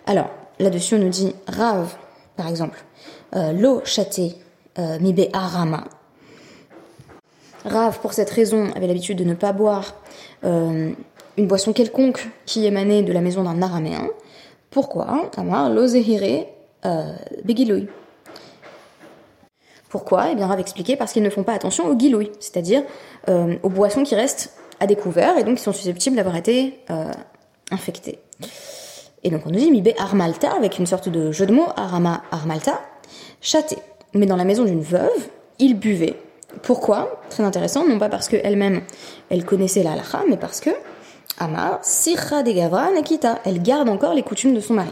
Alors, 0.06 0.30
là-dessus 0.60 0.94
on 0.94 0.98
nous 0.98 1.08
dit 1.08 1.34
rave, 1.48 1.94
par 2.36 2.48
exemple, 2.48 2.84
l'eau 3.32 3.82
châtée, 3.84 4.34
mibe 4.78 5.28
arama. 5.32 5.84
Rave, 7.64 7.98
pour 8.00 8.12
cette 8.12 8.30
raison, 8.30 8.70
avait 8.74 8.86
l'habitude 8.86 9.18
de 9.18 9.24
ne 9.24 9.34
pas 9.34 9.52
boire 9.52 9.94
une 10.42 10.94
boisson 11.46 11.72
quelconque 11.72 12.28
qui 12.46 12.66
émanait 12.66 13.02
de 13.02 13.12
la 13.12 13.20
maison 13.20 13.42
d'un 13.42 13.62
araméen, 13.62 14.08
pourquoi? 14.70 15.30
Amar 15.36 15.68
l'ozehire 15.70 16.46
euh, 16.84 17.12
begiloui. 17.44 17.88
Pourquoi? 19.88 20.30
Eh 20.30 20.36
bien, 20.36 20.46
Rav 20.46 20.60
expliquer 20.60 20.96
parce 20.96 21.12
qu'ils 21.12 21.24
ne 21.24 21.30
font 21.30 21.42
pas 21.42 21.54
attention 21.54 21.86
aux 21.88 21.96
guilouilles, 21.96 22.30
c'est-à-dire 22.38 22.84
euh, 23.28 23.56
aux 23.64 23.68
boissons 23.68 24.04
qui 24.04 24.14
restent 24.14 24.54
à 24.78 24.86
découvert 24.86 25.36
et 25.36 25.42
donc 25.42 25.56
qui 25.56 25.64
sont 25.64 25.72
susceptibles 25.72 26.16
d'avoir 26.16 26.36
été 26.36 26.78
euh, 26.90 27.10
infectées. 27.72 28.20
Et 29.22 29.30
donc 29.30 29.42
on 29.46 29.50
nous 29.50 29.58
dit 29.58 29.70
Mibé 29.70 29.94
Armalta, 29.98 30.52
avec 30.52 30.78
une 30.78 30.86
sorte 30.86 31.08
de 31.08 31.32
jeu 31.32 31.46
de 31.46 31.52
mots, 31.52 31.68
Arama 31.76 32.22
Armalta, 32.30 32.80
châté. 33.40 33.76
Mais 34.14 34.26
dans 34.26 34.36
la 34.36 34.44
maison 34.44 34.64
d'une 34.64 34.82
veuve, 34.82 35.28
il 35.58 35.78
buvait. 35.78 36.16
Pourquoi? 36.62 37.20
Très 37.30 37.44
intéressant, 37.44 37.86
non 37.86 37.98
pas 37.98 38.08
parce 38.08 38.28
qu'elle-même, 38.28 38.82
elle 39.28 39.44
connaissait 39.44 39.82
la 39.82 39.92
halakha, 39.92 40.22
mais 40.28 40.36
parce 40.36 40.60
que 40.60 40.70
Amar, 41.38 41.78
Sirra 41.82 42.42
de 42.42 42.52
Gavra 42.52 42.90
Nakita. 42.90 43.38
Elle 43.44 43.62
garde 43.62 43.88
encore 43.88 44.14
les 44.14 44.22
coutumes 44.22 44.54
de 44.54 44.60
son 44.60 44.74
mari. 44.74 44.90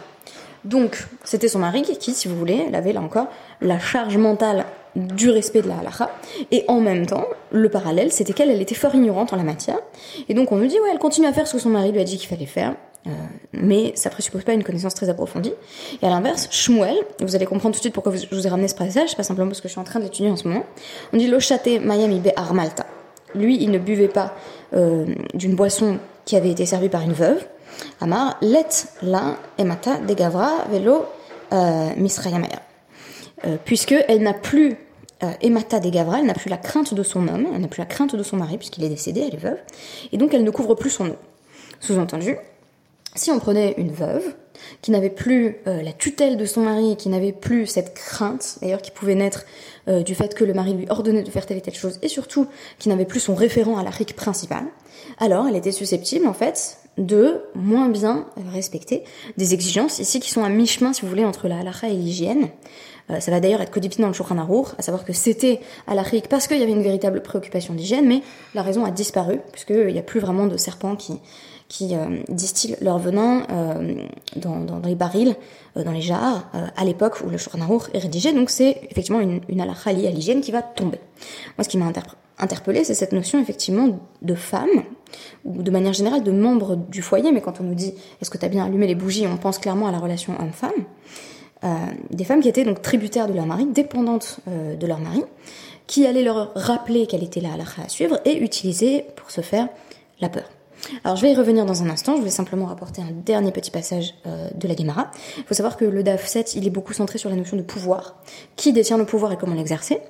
Donc, 0.65 1.07
c'était 1.23 1.49
son 1.49 1.59
mari 1.59 1.83
qui, 1.83 2.13
si 2.13 2.27
vous 2.27 2.37
voulez, 2.37 2.65
elle 2.69 2.75
avait 2.75 2.93
là 2.93 3.01
encore 3.01 3.27
la 3.61 3.79
charge 3.79 4.17
mentale 4.17 4.65
du 4.97 5.31
respect 5.31 5.63
de 5.63 5.69
la 5.69 5.79
halakha. 5.79 6.11
Et 6.51 6.65
en 6.69 6.81
même 6.81 7.07
temps, 7.07 7.27
le 7.53 7.69
parallèle, 7.69 8.11
c'était 8.13 8.33
qu'elle, 8.33 8.51
elle 8.51 8.63
était 8.63 8.75
fort 8.75 8.95
ignorante 8.95 9.33
en 9.33 9.37
la 9.37 9.43
matière. 9.43 9.79
Et 10.29 10.35
donc, 10.35 10.51
on 10.51 10.57
nous 10.57 10.67
dit, 10.67 10.81
ouais, 10.81 10.89
elle 10.93 10.99
continue 10.99 11.27
à 11.27 11.33
faire 11.33 11.47
ce 11.47 11.55
que 11.55 11.59
son 11.59 11.71
mari 11.71 11.93
lui 11.93 12.01
a 12.01 12.05
dit 12.05 12.17
qu'il 12.17 12.29
fallait 12.29 12.47
faire. 12.47 12.75
Euh, 13.07 13.11
mais 13.53 13.93
ça 13.95 14.11
présuppose 14.11 14.45
pas 14.45 14.53
une 14.53 14.65
connaissance 14.65 14.95
très 14.95 15.09
approfondie. 15.09 15.53
Et 16.03 16.07
à 16.07 16.11
l'inverse, 16.11 16.49
Shmuel, 16.51 16.97
vous 17.21 17.35
allez 17.35 17.47
comprendre 17.47 17.75
tout 17.75 17.79
de 17.79 17.83
suite 17.83 17.95
pourquoi 17.95 18.13
je 18.15 18.35
vous 18.35 18.47
ai 18.47 18.51
ramené 18.51 18.69
ce 18.69 18.75
passage, 18.75 19.17
pas 19.17 19.23
simplement 19.23 19.49
parce 19.49 19.61
que 19.61 19.69
je 19.69 19.73
suis 19.73 19.81
en 19.81 19.85
train 19.85 20.01
d'étudier 20.01 20.31
en 20.31 20.37
ce 20.37 20.47
moment. 20.49 20.65
On 21.13 21.17
dit 21.17 21.29
lo 21.29 21.41
chate 21.41 21.67
Miami 21.67 22.21
be 22.21 22.31
armalta. 22.37 22.87
Lui, 23.35 23.63
il 23.63 23.71
ne 23.71 23.79
buvait 23.79 24.09
pas 24.09 24.35
euh, 24.75 25.07
d'une 25.35 25.55
boisson 25.55 25.99
qui 26.25 26.37
avait 26.37 26.51
été 26.51 26.67
servie 26.67 26.89
par 26.89 27.03
une 27.03 27.13
veuve. 27.13 27.47
Amar, 28.01 28.37
let 28.43 28.69
la 29.03 29.37
emata 29.59 29.99
de 29.99 30.15
Gavra 30.15 30.65
velo 30.71 31.05
euh, 31.53 31.91
misrayamaya. 31.97 32.63
Puisque 33.65 33.95
elle 34.09 34.23
n'a 34.23 34.35
plus 34.35 34.77
euh, 35.25 35.33
emata 35.43 35.81
de 35.81 35.91
Gavra, 35.91 36.21
elle 36.21 36.27
n'a 36.27 36.35
plus 36.35 36.49
la 36.49 36.57
crainte 36.57 36.95
de 36.95 37.03
son 37.03 37.27
homme, 37.27 37.49
elle 37.53 37.61
n'a 37.61 37.67
plus 37.67 37.81
la 37.81 37.87
crainte 37.87 38.15
de 38.15 38.23
son 38.23 38.37
mari 38.37 38.57
puisqu'il 38.57 38.85
est 38.85 38.89
décédé, 38.89 39.25
elle 39.27 39.35
est 39.35 39.43
veuve, 39.43 39.59
et 40.13 40.17
donc 40.17 40.33
elle 40.33 40.45
ne 40.45 40.51
couvre 40.51 40.77
plus 40.77 40.91
son 40.91 41.07
nom. 41.07 41.17
Sous-entendu, 41.81 42.37
si 43.19 43.31
on 43.31 43.39
prenait 43.39 43.75
une 43.79 43.91
veuve, 43.91 44.35
qui 44.83 44.91
n'avait 44.91 45.11
plus 45.11 45.57
euh, 45.67 45.83
la 45.83 45.93
tutelle 45.93 46.37
de 46.37 46.45
son 46.45 46.63
mari, 46.63 46.97
qui 46.97 47.09
n'avait 47.09 47.33
plus 47.33 47.67
cette 47.67 47.95
crainte, 47.95 48.59
d'ailleurs 48.61 48.83
qui 48.83 48.91
pouvait 48.91 49.15
naître 49.15 49.45
euh, 49.89 50.03
du 50.03 50.15
fait 50.15 50.35
que 50.35 50.45
le 50.45 50.55
mari 50.55 50.75
lui 50.75 50.87
ordonnait 50.89 51.23
de 51.23 51.31
faire 51.31 51.47
telle 51.47 51.59
et 51.59 51.61
telle 51.61 51.75
chose, 51.75 51.99
et 52.03 52.09
surtout 52.09 52.47
qui 52.79 52.89
n'avait 52.89 53.05
plus 53.05 53.21
son 53.21 53.35
référent 53.35 53.79
à 53.79 53.83
la 53.83 53.91
rique 53.91 54.17
principale, 54.17 54.65
alors 55.19 55.47
elle 55.49 55.57
était 55.57 55.73
susceptible 55.73 56.27
en 56.27 56.33
fait 56.33 56.79
de 56.97 57.43
moins 57.55 57.89
bien 57.89 58.27
respecter 58.53 59.05
des 59.37 59.55
exigences 59.55 60.01
ici 60.01 60.19
qui 60.19 60.31
sont 60.31 60.43
à 60.43 60.49
mi-chemin 60.49 60.93
si 60.93 61.03
vous 61.03 61.09
voulez 61.09 61.25
entre 61.25 61.47
la 61.47 61.59
halakha 61.59 61.89
et 61.89 61.95
l'hygiène. 61.95 62.49
Euh, 63.11 63.21
ça 63.21 63.31
va 63.31 63.41
d'ailleurs 63.41 63.63
être 63.63 63.71
codifié 63.71 64.03
dans 64.03 64.09
le 64.09 64.15
Shulchan 64.15 64.37
Arour, 64.37 64.75
à 64.79 64.83
savoir 64.83 65.05
que 65.05 65.13
c'était 65.13 65.61
la 65.87 66.03
parce 66.29 66.49
qu'il 66.49 66.59
y 66.59 66.63
avait 66.63 66.73
une 66.73 66.83
véritable 66.83 67.23
préoccupation 67.23 67.73
d'hygiène, 67.73 68.07
mais 68.07 68.23
la 68.55 68.63
raison 68.63 68.85
a 68.85 68.91
disparu 68.91 69.41
puisqu'il 69.53 69.87
n'y 69.87 69.99
a 69.99 70.03
plus 70.03 70.21
vraiment 70.21 70.47
de 70.47 70.57
serpents 70.57 70.97
qui 70.97 71.15
qui 71.69 71.95
euh, 71.95 72.23
distillent 72.29 72.77
leur 72.81 72.99
venin 72.99 73.43
euh, 73.51 74.05
dans, 74.37 74.61
dans, 74.61 74.81
les 74.81 74.95
barils, 74.95 75.37
euh, 75.77 75.85
dans 75.85 75.93
les 75.93 76.01
jarres, 76.01 76.51
à 76.77 76.85
l'époque 76.85 77.21
où 77.25 77.29
le 77.29 77.37
Shuranahour 77.37 77.89
est 77.93 77.99
rédigé. 77.99 78.33
Donc 78.33 78.51
c'est 78.51 78.81
effectivement 78.91 79.21
une, 79.21 79.41
une 79.49 79.61
halakha 79.61 79.93
liée 79.93 80.09
à 80.09 80.11
l'hygiène 80.11 80.41
qui 80.41 80.51
va 80.51 80.63
tomber. 80.63 80.99
Moi, 81.57 81.65
ce 81.65 81.69
qui 81.69 81.77
m'a 81.77 81.93
interpellé, 82.39 82.85
c'est 82.85 82.95
cette 82.95 83.13
notion 83.13 83.41
effectivement 83.41 84.01
de 84.23 84.35
femme, 84.35 84.83
ou 85.45 85.63
de 85.63 85.71
manière 85.71 85.93
générale 85.93 86.23
de 86.23 86.33
membre 86.33 86.77
du 86.77 87.03
foyer, 87.03 87.33
mais 87.33 87.41
quand 87.41 87.61
on 87.61 87.65
nous 87.65 87.75
dit 87.75 87.95
est-ce 88.21 88.31
que 88.31 88.39
tu 88.39 88.45
as 88.45 88.49
bien 88.49 88.65
allumé 88.65 88.87
les 88.87 88.95
bougies, 88.95 89.27
on 89.27 89.37
pense 89.37 89.59
clairement 89.59 89.89
à 89.89 89.93
la 89.93 89.99
relation 89.99 90.35
homme-femme. 90.41 90.85
Euh, 91.65 91.69
des 92.11 92.25
femmes 92.25 92.41
qui 92.41 92.49
étaient 92.49 92.65
donc 92.65 92.83
tributaires 92.83 93.27
de 93.27 93.33
leur 93.33 93.47
mari, 93.47 93.67
dépendantes 93.67 94.41
euh, 94.49 94.77
de 94.77 94.87
leur 94.87 95.01
mari, 95.01 95.25
qui 95.87 96.07
allaient 96.07 96.23
leur 96.23 96.53
rappeler 96.55 97.07
quelle 97.07 97.25
était 97.25 97.41
la 97.41 97.53
halakha 97.55 97.83
à 97.83 97.89
suivre 97.89 98.21
et 98.25 98.39
utiliser 98.39 99.07
pour 99.17 99.31
se 99.31 99.41
faire 99.41 99.69
la 100.21 100.29
peur. 100.29 100.45
Alors 101.05 101.17
je 101.17 101.23
vais 101.23 101.33
y 101.33 101.35
revenir 101.35 101.67
dans 101.67 101.83
un 101.83 101.91
instant, 101.91 102.17
je 102.17 102.23
vais 102.23 102.31
simplement 102.31 102.67
rapporter 102.67 103.03
un 103.03 103.11
dernier 103.13 103.53
petit 103.53 103.71
passage 103.71 104.15
euh, 104.27 104.49
de 104.55 104.69
la 104.69 104.75
Gemara. 104.75 105.11
Il 105.37 105.45
faut 105.45 105.55
savoir 105.55 105.77
que 105.77 105.85
le 105.85 106.03
DAF 106.03 106.27
7, 106.27 106.55
il 106.55 106.67
est 106.67 106.71
beaucoup 106.71 106.93
centré 106.93 107.19
sur 107.19 107.31
la 107.31 107.37
notion 107.37 107.57
de 107.57 107.63
pouvoir. 107.63 108.17
Qui 108.57 108.73
détient 108.73 108.99
le 108.99 109.05
pouvoir 109.05 109.33
et 109.33 109.37
comment 109.37 109.55
l'exercer? 109.55 110.01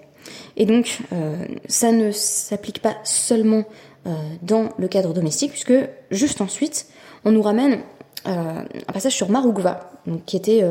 Et 0.57 0.67
donc 0.67 1.01
euh, 1.13 1.37
ça 1.69 1.93
ne 1.93 2.11
s'applique 2.11 2.81
pas 2.81 2.97
seulement 3.05 3.65
euh, 4.07 4.15
dans 4.43 4.71
le 4.79 4.89
cadre 4.89 5.13
domestique, 5.13 5.51
puisque 5.51 5.75
juste 6.11 6.41
ensuite, 6.41 6.87
on 7.25 7.33
nous 7.33 7.43
ramène 7.43 7.81
un 8.25 8.93
passage 8.93 9.15
sur 9.15 9.31
Marugva, 9.31 9.91
donc, 10.07 10.25
qui 10.27 10.37
était 10.37 10.63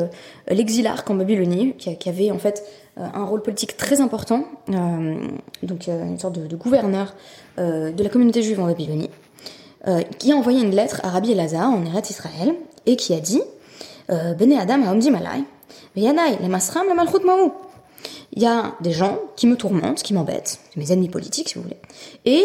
l'exilarque 0.49 1.09
en 1.09 1.15
Babylonie, 1.15 1.73
qui, 1.77 2.09
avait 2.09 2.29
en 2.29 2.37
fait 2.37 2.63
un 2.97 3.23
rôle 3.23 3.41
politique 3.41 3.77
très 3.77 3.99
important, 3.99 4.43
donc 4.67 5.87
une 5.87 6.19
sorte 6.19 6.35
de, 6.35 6.45
de 6.45 6.55
gouverneur 6.55 7.15
de 7.57 8.03
la 8.03 8.09
communauté 8.09 8.43
juive 8.43 8.59
en 8.59 8.67
Babylonie. 8.67 9.09
Euh, 9.87 10.01
qui 10.17 10.31
a 10.31 10.35
envoyé 10.35 10.61
une 10.63 10.73
lettre 10.73 11.01
à 11.03 11.09
Rabbi 11.09 11.31
Elazar 11.31 11.69
en 11.69 11.85
Eretz 11.85 12.09
Israël 12.09 12.55
et 12.87 12.95
qui 12.95 13.13
a 13.13 13.19
dit 13.19 13.43
euh, 14.09 14.33
Adam 14.59 14.81
alay, 14.81 15.43
le 15.95 16.47
masram 16.47 16.87
le 16.89 16.95
malchut 16.95 17.23
maou. 17.23 17.53
Il 18.33 18.41
y 18.41 18.47
a 18.47 18.73
des 18.81 18.91
gens 18.91 19.19
qui 19.35 19.45
me 19.45 19.55
tourmentent, 19.55 20.01
qui 20.01 20.15
m'embêtent, 20.15 20.59
mes 20.75 20.91
ennemis 20.91 21.09
politiques 21.09 21.49
si 21.49 21.55
vous 21.55 21.61
voulez, 21.61 21.77
et 22.25 22.43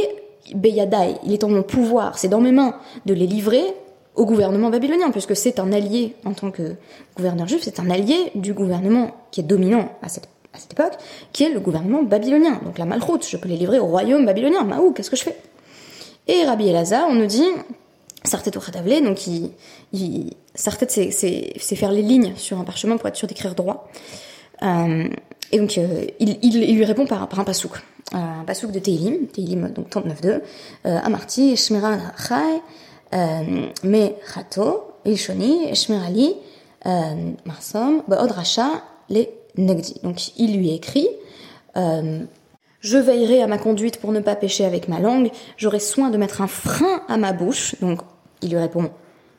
Beyadai, 0.55 1.17
il 1.25 1.33
est 1.33 1.43
en 1.43 1.49
mon 1.49 1.63
pouvoir, 1.63 2.19
c'est 2.19 2.29
dans 2.29 2.41
mes 2.41 2.53
mains 2.53 2.75
de 3.07 3.15
les 3.15 3.27
livrer 3.27 3.65
au 4.15 4.27
gouvernement 4.27 4.69
babylonien, 4.69 5.11
puisque 5.11 5.35
c'est 5.35 5.59
un 5.59 5.73
allié 5.73 6.15
en 6.27 6.35
tant 6.35 6.51
que 6.51 6.75
gouverneur 7.17 7.49
juif, 7.49 7.63
c'est 7.63 7.81
un 7.81 7.89
allié 7.89 8.31
du 8.35 8.53
gouvernement 8.53 9.13
qui 9.31 9.41
est 9.41 9.45
dominant 9.45 9.89
à 10.03 10.11
cette, 10.11 10.29
à 10.53 10.59
cette 10.59 10.73
époque, 10.73 10.99
qui 11.33 11.45
est 11.45 11.51
le 11.51 11.61
gouvernement 11.61 12.03
babylonien. 12.03 12.61
Donc 12.63 12.77
la 12.77 12.85
malchoute, 12.85 13.27
je 13.27 13.39
peux 13.39 13.49
les 13.49 13.57
livrer 13.57 13.79
au 13.79 13.87
royaume 13.87 14.27
babylonien. 14.27 14.65
Maou, 14.65 14.93
qu'est-ce 14.93 15.11
que 15.11 15.17
je 15.17 15.23
fais? 15.23 15.37
Et 16.29 16.45
Rabbi 16.45 16.69
Elazar, 16.69 17.07
on 17.09 17.15
nous 17.15 17.27
dit, 17.27 17.49
Sartet 18.25 18.57
au 18.57 18.61
Khadavle, 18.61 19.03
donc 19.03 19.27
il, 19.27 19.51
il 19.93 20.33
Sartet 20.55 20.87
c'est 20.89 21.77
faire 21.77 21.93
les 21.93 22.03
lignes 22.03 22.35
sur 22.37 22.59
un 22.59 22.65
parchemin 22.65 22.97
pour 22.97 23.09
être 23.09 23.17
sûr 23.17 23.29
d'écrire 23.29 23.55
droit. 23.55 23.89
Euh, 24.63 25.09
et 25.51 25.59
donc 25.59 25.77
euh, 25.77 26.07
il, 26.21 26.39
il, 26.43 26.77
lui 26.77 26.85
répond 26.85 27.07
par, 27.07 27.29
par 27.29 27.41
un 27.41 27.45
pasouk, 27.45 27.73
un 28.13 28.45
pasouk 28.47 28.71
de 28.71 28.79
Teilim, 28.79 29.27
Teilim 29.27 29.71
donc 29.71 29.91
39.2, 29.91 30.41
euh, 30.87 30.99
Amarti, 31.03 31.57
Shmira 31.57 31.99
Chai, 32.17 32.61
euh, 33.15 33.67
Me 33.83 34.11
Chato, 34.33 34.93
Ilshoni, 35.05 35.75
Shmirali, 35.75 36.35
euh, 36.87 37.33
Marsom, 37.45 38.03
Baod 38.09 38.31
Racha, 38.31 38.83
les 39.09 39.31
Negdi. 39.57 39.97
Donc 40.03 40.37
il 40.39 40.57
lui 40.57 40.73
écrit, 40.73 41.09
euh, 41.77 42.25
je 42.83 42.99
veillerai 42.99 43.41
à 43.41 43.47
ma 43.47 43.59
conduite 43.59 44.01
pour 44.01 44.13
ne 44.13 44.21
pas 44.21 44.35
pécher 44.35 44.65
avec 44.65 44.89
ma 44.89 44.99
langue. 44.99 45.31
J'aurai 45.57 45.79
soin 45.79 46.11
de 46.11 46.19
mettre 46.19 46.43
un 46.43 46.49
frein 46.49 47.03
à 47.09 47.17
ma 47.17 47.33
bouche. 47.33 47.77
Donc, 47.81 48.01
il 48.43 48.51
lui 48.51 48.59
répond 48.59 48.91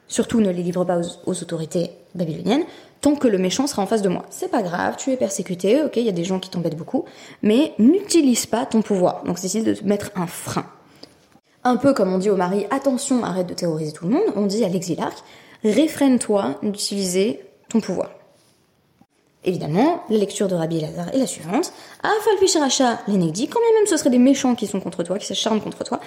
Surtout 0.07 0.41
ne 0.41 0.49
les 0.49 0.63
livre 0.63 0.85
pas 0.85 0.99
aux, 1.25 1.41
autorités 1.41 1.91
babyloniennes, 2.13 2.63
tant 3.01 3.15
que 3.15 3.27
le 3.27 3.37
méchant 3.37 3.67
sera 3.67 3.81
en 3.81 3.85
face 3.85 4.01
de 4.01 4.09
moi. 4.09 4.25
C'est 4.29 4.49
pas 4.51 4.61
grave, 4.61 4.95
tu 4.97 5.11
es 5.11 5.17
persécuté, 5.17 5.81
ok, 5.83 5.97
il 5.97 6.03
y 6.03 6.09
a 6.09 6.13
des 6.13 6.23
gens 6.23 6.39
qui 6.39 6.49
t'embêtent 6.49 6.77
beaucoup, 6.77 7.05
mais 7.41 7.73
n'utilise 7.79 8.45
pas 8.45 8.65
ton 8.65 8.81
pouvoir. 8.81 9.23
Donc, 9.23 9.39
c'est 9.39 9.61
de 9.61 9.75
mettre 9.83 10.11
un 10.15 10.27
frein. 10.27 10.65
Un 11.63 11.77
peu 11.77 11.93
comme 11.93 12.13
on 12.13 12.17
dit 12.17 12.29
au 12.29 12.35
mari 12.35 12.65
Attention, 12.69 13.23
arrête 13.23 13.47
de 13.47 13.53
terroriser 13.53 13.91
tout 13.91 14.05
le 14.05 14.11
monde, 14.11 14.33
on 14.35 14.45
dit 14.45 14.63
à 14.63 14.69
l'exilarque 14.69 15.23
Réfrène-toi 15.63 16.59
d'utiliser 16.61 17.41
ton 17.69 17.79
pouvoir. 17.79 18.11
Évidemment, 19.45 20.03
la 20.09 20.17
lecture 20.17 20.47
de 20.47 20.55
Rabbi 20.55 20.77
Elazar 20.77 21.13
est 21.13 21.17
la 21.17 21.27
suivante. 21.27 21.73
Afal 22.01 22.33
les 23.07 23.31
dit 23.31 23.47
quand 23.47 23.59
même 23.59 23.87
ce 23.87 23.97
seraient 23.97 24.09
des 24.09 24.17
méchants 24.17 24.55
qui 24.55 24.67
sont 24.67 24.79
contre 24.79 25.03
toi, 25.03 25.17
qui 25.17 25.25
s'acharnent 25.25 25.61
contre 25.61 25.83
toi, 25.83 25.99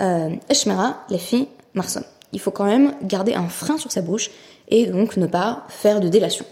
euh, 0.00 0.30
Eshmera, 0.48 0.98
les 1.10 1.18
filles, 1.18 1.48
Marson. 1.74 2.02
Il 2.32 2.40
faut 2.40 2.50
quand 2.50 2.64
même 2.64 2.94
garder 3.02 3.34
un 3.34 3.48
frein 3.48 3.76
sur 3.78 3.90
sa 3.90 4.02
bouche 4.02 4.30
et 4.68 4.86
donc 4.86 5.16
ne 5.16 5.26
pas 5.26 5.64
faire 5.68 6.00
de 6.00 6.08
délation. 6.08 6.44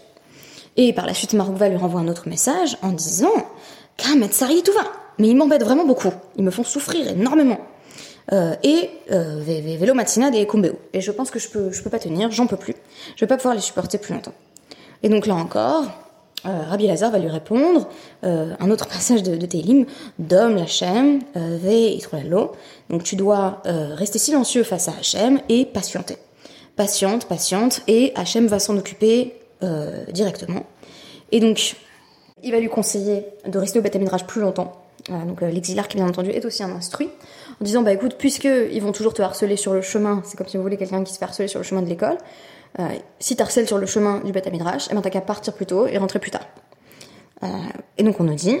Et 0.77 0.91
par 0.91 1.05
la 1.05 1.13
suite, 1.13 1.33
Maroukva 1.33 1.69
lui 1.69 1.77
renvoie 1.77 2.01
un 2.01 2.07
autre 2.07 2.27
message 2.27 2.77
en 2.81 2.89
disant 2.89 3.31
Kamet 3.97 4.31
Sari, 4.31 4.61
tout 4.61 4.73
va 4.73 4.83
Mais 5.19 5.29
ils 5.29 5.35
m'embêtent 5.35 5.63
vraiment 5.63 5.85
beaucoup. 5.85 6.11
Ils 6.37 6.43
me 6.43 6.51
font 6.51 6.63
souffrir 6.63 7.07
énormément. 7.07 7.59
Euh, 8.33 8.55
et 8.63 8.89
euh, 9.11 9.39
Vélo 9.41 9.93
Matina 9.93 10.31
des 10.31 10.45
Kumbeo. 10.47 10.77
Et 10.93 10.99
je 10.99 11.11
pense 11.11 11.31
que 11.31 11.39
je 11.39 11.47
peux, 11.47 11.71
je 11.71 11.81
peux 11.81 11.89
pas 11.89 11.99
tenir, 11.99 12.31
j'en 12.31 12.47
peux 12.47 12.57
plus. 12.57 12.75
Je 13.15 13.21
vais 13.21 13.27
pas 13.27 13.37
pouvoir 13.37 13.55
les 13.55 13.61
supporter 13.61 13.97
plus 13.97 14.13
longtemps. 14.13 14.33
Et 15.03 15.09
donc 15.09 15.27
là 15.27 15.35
encore, 15.35 15.85
euh, 16.45 16.63
Rabbi 16.69 16.87
Lazar 16.87 17.11
va 17.11 17.19
lui 17.19 17.29
répondre, 17.29 17.87
euh, 18.23 18.53
un 18.59 18.71
autre 18.71 18.87
passage 18.89 19.23
de, 19.23 19.45
Télim, 19.45 19.85
Dom 20.19 20.55
Lachem, 20.55 21.19
euh, 21.35 21.57
Ve 21.61 22.29
l'eau. 22.29 22.51
Donc 22.89 23.03
tu 23.03 23.15
dois 23.15 23.61
rester 23.65 24.19
silencieux 24.19 24.63
face 24.63 24.87
à 24.87 24.93
Hachem 24.99 25.39
et 25.49 25.65
patienter. 25.65 26.17
Patiente, 26.75 27.25
patiente, 27.25 27.81
et 27.87 28.11
Hachem 28.15 28.47
va 28.47 28.59
s'en 28.59 28.77
occuper 28.77 29.35
directement. 30.11 30.65
Et 31.31 31.39
donc, 31.39 31.75
il 32.43 32.51
va 32.51 32.59
lui 32.59 32.67
conseiller 32.67 33.25
de 33.47 33.57
rester 33.57 33.79
au 33.79 33.81
Beth 33.81 33.97
plus 34.27 34.41
longtemps. 34.41 34.73
donc 35.09 35.41
l'exilar 35.41 35.87
qui 35.87 35.97
bien 35.97 36.07
entendu 36.07 36.29
est 36.29 36.45
aussi 36.45 36.61
un 36.61 36.71
instruit 36.71 37.09
en 37.59 37.63
disant 37.63 37.81
bah 37.81 37.93
écoute 37.93 38.15
puisque 38.19 38.47
ils 38.71 38.81
vont 38.81 38.91
toujours 38.91 39.13
te 39.13 39.21
harceler 39.21 39.55
sur 39.55 39.73
le 39.73 39.81
chemin 39.81 40.21
c'est 40.25 40.37
comme 40.37 40.47
si 40.47 40.57
vous 40.57 40.63
voulez 40.63 40.77
quelqu'un 40.77 41.03
qui 41.03 41.13
se 41.13 41.17
fait 41.17 41.25
harceler 41.25 41.47
sur 41.47 41.59
le 41.59 41.63
chemin 41.63 41.81
de 41.81 41.87
l'école 41.87 42.17
euh, 42.79 42.87
si 43.19 43.41
harcèles 43.41 43.67
sur 43.67 43.77
le 43.77 43.85
chemin 43.85 44.19
du 44.19 44.31
Beth 44.31 44.51
Midrash, 44.51 44.87
eh 44.91 44.93
ben 44.93 45.01
t'as 45.01 45.09
qu'à 45.09 45.21
partir 45.21 45.53
plus 45.53 45.65
tôt 45.65 45.87
et 45.87 45.97
rentrer 45.97 46.19
plus 46.19 46.31
tard. 46.31 46.45
Euh, 47.43 47.47
et 47.97 48.03
donc 48.03 48.19
on 48.19 48.23
nous 48.23 48.35
dit, 48.35 48.57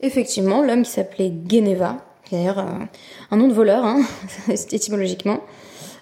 effectivement, 0.00 0.62
l'homme 0.62 0.82
qui 0.82 0.90
s'appelait 0.90 1.32
Geneva, 1.48 1.98
qui 2.24 2.34
est 2.34 2.38
d'ailleurs 2.38 2.58
euh, 2.58 2.84
un 3.30 3.36
nom 3.36 3.48
de 3.48 3.52
voleur, 3.52 3.84
hein, 3.84 4.02
étymologiquement, 4.48 5.40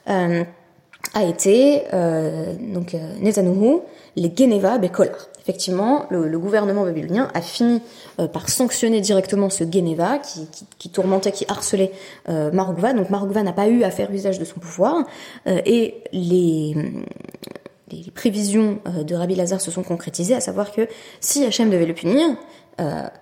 euh, 0.08 0.44
a 1.12 1.22
été 1.22 1.82
donc 2.60 2.96
Netanyahu, 3.20 3.80
les 4.16 4.32
Geneva 4.34 4.78
Bekolar 4.78 5.28
effectivement, 5.44 6.06
le, 6.10 6.38
gouvernement 6.38 6.84
babylonien 6.84 7.28
a 7.34 7.42
fini 7.42 7.82
euh, 8.18 8.26
par 8.26 8.48
sanctionner 8.48 9.02
directement 9.02 9.50
ce 9.50 9.64
Geneva 9.70 10.18
qui, 10.18 10.48
qui, 10.78 10.88
tourmentait, 10.88 11.32
qui 11.32 11.44
harcelait 11.48 11.92
euh, 12.30 12.50
Donc 12.50 13.10
Marugva 13.10 13.42
n'a 13.42 13.52
pas 13.52 13.68
eu 13.68 13.82
à 13.82 13.90
faire 13.90 14.10
usage 14.10 14.38
de 14.38 14.44
son 14.46 14.58
pouvoir 14.58 15.04
euh, 15.46 15.60
et 15.66 16.02
les, 16.12 16.74
les 17.90 18.10
prévisions 18.14 18.78
euh, 18.86 19.04
de 19.04 19.14
Rabbi 19.14 19.34
Lazare 19.34 19.60
se 19.60 19.70
sont 19.70 19.82
concrétisées, 19.82 20.34
à 20.34 20.40
savoir 20.40 20.72
que 20.72 20.88
si 21.20 21.44
Hachem 21.44 21.68
devait 21.68 21.86
le 21.86 21.94
punir, 21.94 22.36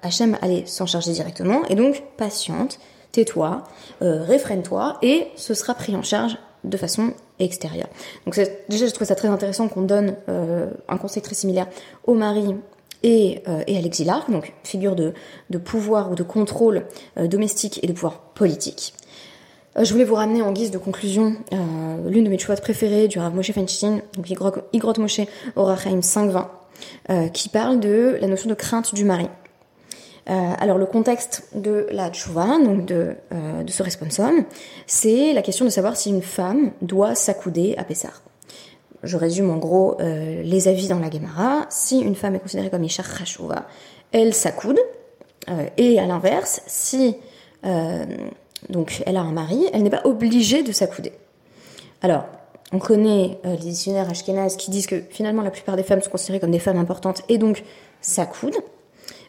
Hachem 0.00 0.38
allait 0.40 0.64
s'en 0.64 0.86
charger 0.86 1.12
directement. 1.12 1.60
Et 1.68 1.74
donc 1.74 2.02
patiente, 2.16 2.78
tais-toi, 3.10 3.64
réfrène-toi 4.00 4.96
et 5.02 5.26
ce 5.36 5.52
sera 5.52 5.74
pris 5.74 5.94
en 5.94 6.02
charge 6.02 6.38
de 6.64 6.76
façon 6.78 7.12
Donc 8.26 8.38
déjà, 8.68 8.86
je 8.86 8.92
trouve 8.92 9.06
ça 9.06 9.14
très 9.14 9.28
intéressant 9.28 9.68
qu'on 9.68 9.82
donne 9.82 10.16
euh, 10.28 10.66
un 10.88 10.96
conseil 10.96 11.22
très 11.22 11.34
similaire 11.34 11.66
au 12.04 12.14
mari 12.14 12.54
et, 13.02 13.42
euh, 13.48 13.62
à 13.66 13.80
l'exilarque, 13.80 14.30
donc 14.30 14.52
figure 14.64 14.94
de, 14.94 15.12
pouvoir 15.58 16.10
ou 16.10 16.14
de 16.14 16.22
contrôle 16.22 16.84
euh, 17.18 17.26
domestique 17.26 17.80
et 17.82 17.86
de 17.86 17.92
pouvoir 17.92 18.20
politique. 18.34 18.94
je 19.80 19.90
voulais 19.92 20.04
vous 20.04 20.14
ramener 20.14 20.42
en 20.42 20.52
guise 20.52 20.70
de 20.70 20.78
conclusion 20.78 21.36
l'une 22.06 22.24
de 22.24 22.30
mes 22.30 22.38
choix 22.38 22.54
préférées 22.56 23.08
du 23.08 23.18
Rav 23.18 23.34
Moshe 23.34 23.52
Feinstein, 23.52 24.02
donc 24.14 24.28
Moshe 24.98 25.20
Orachaim 25.56 26.00
5.20, 26.00 27.30
qui 27.30 27.48
parle 27.48 27.80
de 27.80 28.18
la 28.20 28.26
notion 28.26 28.48
de 28.48 28.54
crainte 28.54 28.94
du 28.94 29.04
mari. 29.04 29.28
Euh, 30.30 30.52
alors 30.58 30.78
le 30.78 30.86
contexte 30.86 31.48
de 31.54 31.86
la 31.90 32.10
tchouva, 32.10 32.58
donc 32.58 32.86
de, 32.86 33.14
euh, 33.32 33.64
de 33.64 33.70
ce 33.70 33.82
responsable, 33.82 34.44
c'est 34.86 35.32
la 35.32 35.42
question 35.42 35.64
de 35.64 35.70
savoir 35.70 35.96
si 35.96 36.10
une 36.10 36.22
femme 36.22 36.70
doit 36.80 37.14
s'accouder 37.14 37.74
à 37.76 37.84
Pessar. 37.84 38.22
je 39.02 39.16
résume 39.16 39.50
en 39.50 39.56
gros 39.56 40.00
euh, 40.00 40.42
les 40.42 40.68
avis 40.68 40.86
dans 40.86 41.00
la 41.00 41.10
Gemara. 41.10 41.66
Si 41.70 41.98
une 41.98 42.14
femme 42.14 42.36
est 42.36 42.38
considérée 42.38 42.70
comme 42.70 42.84
Isha 42.84 43.02
Khashouva, 43.02 43.66
elle 44.12 44.34
s'accoude. 44.34 44.78
Et 45.76 45.98
à 45.98 46.06
l'inverse, 46.06 46.62
si 46.68 47.16
donc 48.68 49.02
elle 49.06 49.16
a 49.16 49.22
un 49.22 49.32
mari, 49.32 49.66
elle 49.72 49.82
n'est 49.82 49.90
pas 49.90 50.02
obligée 50.04 50.62
de 50.62 50.70
s'accouder. 50.70 51.12
Alors, 52.00 52.26
on 52.70 52.78
connaît 52.78 53.40
les 53.42 53.56
dictionnaires 53.56 54.08
ashkénazes 54.08 54.56
qui 54.56 54.70
disent 54.70 54.86
que 54.86 55.02
finalement 55.10 55.42
la 55.42 55.50
plupart 55.50 55.74
des 55.74 55.82
femmes 55.82 56.00
sont 56.00 56.12
considérées 56.12 56.38
comme 56.38 56.52
des 56.52 56.60
femmes 56.60 56.78
importantes 56.78 57.22
et 57.28 57.38
donc 57.38 57.64
s'accoudent. 58.00 58.62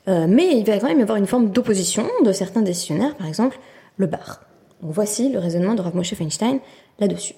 Mais 0.07 0.57
il 0.57 0.65
va 0.65 0.77
quand 0.79 0.87
même 0.87 0.99
y 0.99 1.03
avoir 1.03 1.17
une 1.17 1.27
forme 1.27 1.49
d'opposition 1.49 2.07
de 2.23 2.31
certains 2.31 2.61
décisionnaires, 2.61 3.15
par 3.15 3.27
exemple 3.27 3.59
le 3.97 4.07
bar. 4.07 4.41
Voici 4.81 5.29
le 5.29 5.39
raisonnement 5.39 5.75
de 5.75 5.81
Rav 5.81 5.95
Moshe 5.95 6.13
Feinstein 6.13 6.59
là-dessus. 6.99 7.35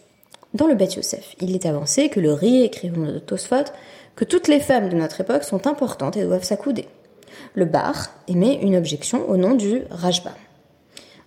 Dans 0.53 0.67
le 0.67 0.75
Beth 0.75 0.95
Yosef, 0.95 1.35
il 1.41 1.53
est 1.53 1.65
avancé 1.65 2.09
que 2.09 2.19
le 2.19 2.33
riz, 2.33 2.63
écrivant 2.63 3.05
de 3.05 3.19
Tosfot, 3.19 3.65
que 4.15 4.23
toutes 4.23 4.47
les 4.47 4.59
femmes 4.59 4.89
de 4.89 4.95
notre 4.95 5.21
époque 5.21 5.43
sont 5.43 5.67
importantes 5.67 6.15
et 6.17 6.23
doivent 6.23 6.43
s'accouder. 6.43 6.87
Le 7.53 7.65
Bar 7.65 8.09
émet 8.27 8.55
une 8.61 8.75
objection 8.75 9.29
au 9.29 9.37
nom 9.37 9.53
du 9.53 9.81
Rajbam. 9.89 10.33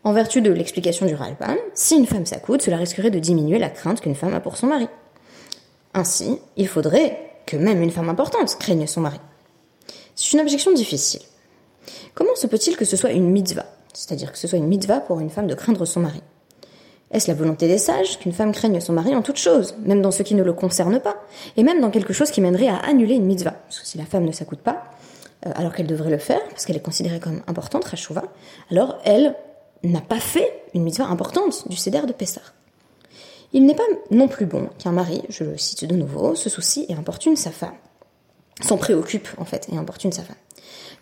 En 0.05 0.13
vertu 0.13 0.41
de 0.41 0.51
l'explication 0.51 1.07
du 1.07 1.15
Rajbam, 1.15 1.57
si 1.75 1.97
une 1.97 2.07
femme 2.07 2.25
s'accoude, 2.25 2.63
cela 2.63 2.79
risquerait 2.79 3.11
de 3.11 3.19
diminuer 3.19 3.59
la 3.59 3.69
crainte 3.69 4.01
qu'une 4.01 4.15
femme 4.15 4.35
a 4.35 4.41
pour 4.41 4.57
son 4.57 4.69
mari. 4.69 4.89
Ainsi, 5.93 6.39
il 6.57 6.67
faudrait 6.67 7.19
que 7.47 7.57
même 7.57 7.83
une 7.83 7.91
femme 7.91 8.09
importante 8.09 8.57
craigne 8.59 8.87
son 8.87 9.03
mari. 9.03 9.21
C'est 10.21 10.33
une 10.33 10.41
objection 10.41 10.73
difficile. 10.73 11.21
Comment 12.17 12.35
se 12.35 12.49
peut-il 12.49 12.77
que 12.77 12.85
ce 12.85 12.97
soit 12.97 13.13
une 13.13 13.31
mitzvah, 13.31 13.67
c'est-à-dire 13.95 14.33
que 14.33 14.39
ce 14.39 14.49
soit 14.49 14.59
une 14.59 14.67
mitzvah 14.67 14.99
pour 14.99 15.21
une 15.21 15.31
femme 15.31 15.47
de 15.47 15.55
craindre 15.55 15.85
son 15.85 16.01
mari? 16.01 16.21
Est-ce 17.13 17.29
la 17.29 17.35
volonté 17.35 17.69
des 17.69 17.79
sages 17.79 18.19
qu'une 18.19 18.33
femme 18.33 18.51
craigne 18.51 18.81
son 18.81 18.93
mari 18.93 19.15
en 19.15 19.23
toute 19.23 19.37
chose, 19.37 19.77
même 19.79 20.03
dans 20.03 20.11
ce 20.11 20.25
qui 20.25 20.35
ne 20.35 20.43
le 20.43 20.53
concerne 20.53 20.99
pas, 20.99 21.23
et 21.57 21.63
même 21.63 21.81
dans 21.81 21.93
quelque 21.93 22.13
chose 22.13 22.33
qui 22.33 22.41
mènerait 22.41 22.67
à 22.67 22.79
annuler 22.79 23.15
une 23.15 23.27
mitzvah? 23.27 23.53
Parce 23.53 23.79
que 23.79 23.87
si 23.87 23.97
la 23.97 24.07
femme 24.07 24.25
ne 24.25 24.33
s'accoute 24.33 24.59
pas, 24.59 24.91
euh, 25.47 25.53
alors 25.55 25.73
qu'elle 25.73 25.87
devrait 25.87 26.11
le 26.11 26.19
faire, 26.19 26.43
parce 26.49 26.67
qu'elle 26.67 26.77
est 26.77 26.81
considérée 26.81 27.21
comme 27.21 27.41
importante, 27.47 27.85
Rachouva, 27.85 28.25
alors 28.73 28.99
elle 29.05 29.37
n'a 29.85 30.01
pas 30.01 30.19
fait 30.19 30.65
une 30.75 30.83
mitzvah 30.83 31.07
importante 31.07 31.69
du 31.69 31.77
céder 31.77 32.03
de 32.05 32.13
Pessah. 32.13 32.43
Il 33.53 33.67
n'est 33.67 33.77
pas 33.77 33.87
non 34.11 34.27
plus 34.27 34.47
bon 34.47 34.69
qu'un 34.81 34.91
mari, 34.91 35.23
je 35.29 35.45
le 35.45 35.57
cite 35.57 35.85
de 35.85 35.95
nouveau, 35.95 36.35
se 36.35 36.51
soucie 36.51 36.87
et 36.89 36.95
importune 36.95 37.37
sa 37.37 37.53
femme. 37.53 37.77
S'en 38.61 38.77
préoccupe, 38.77 39.29
en 39.39 39.45
fait, 39.45 39.69
et 39.73 39.77
importune 39.77 40.13
sa 40.13 40.23
femme. 40.23 40.37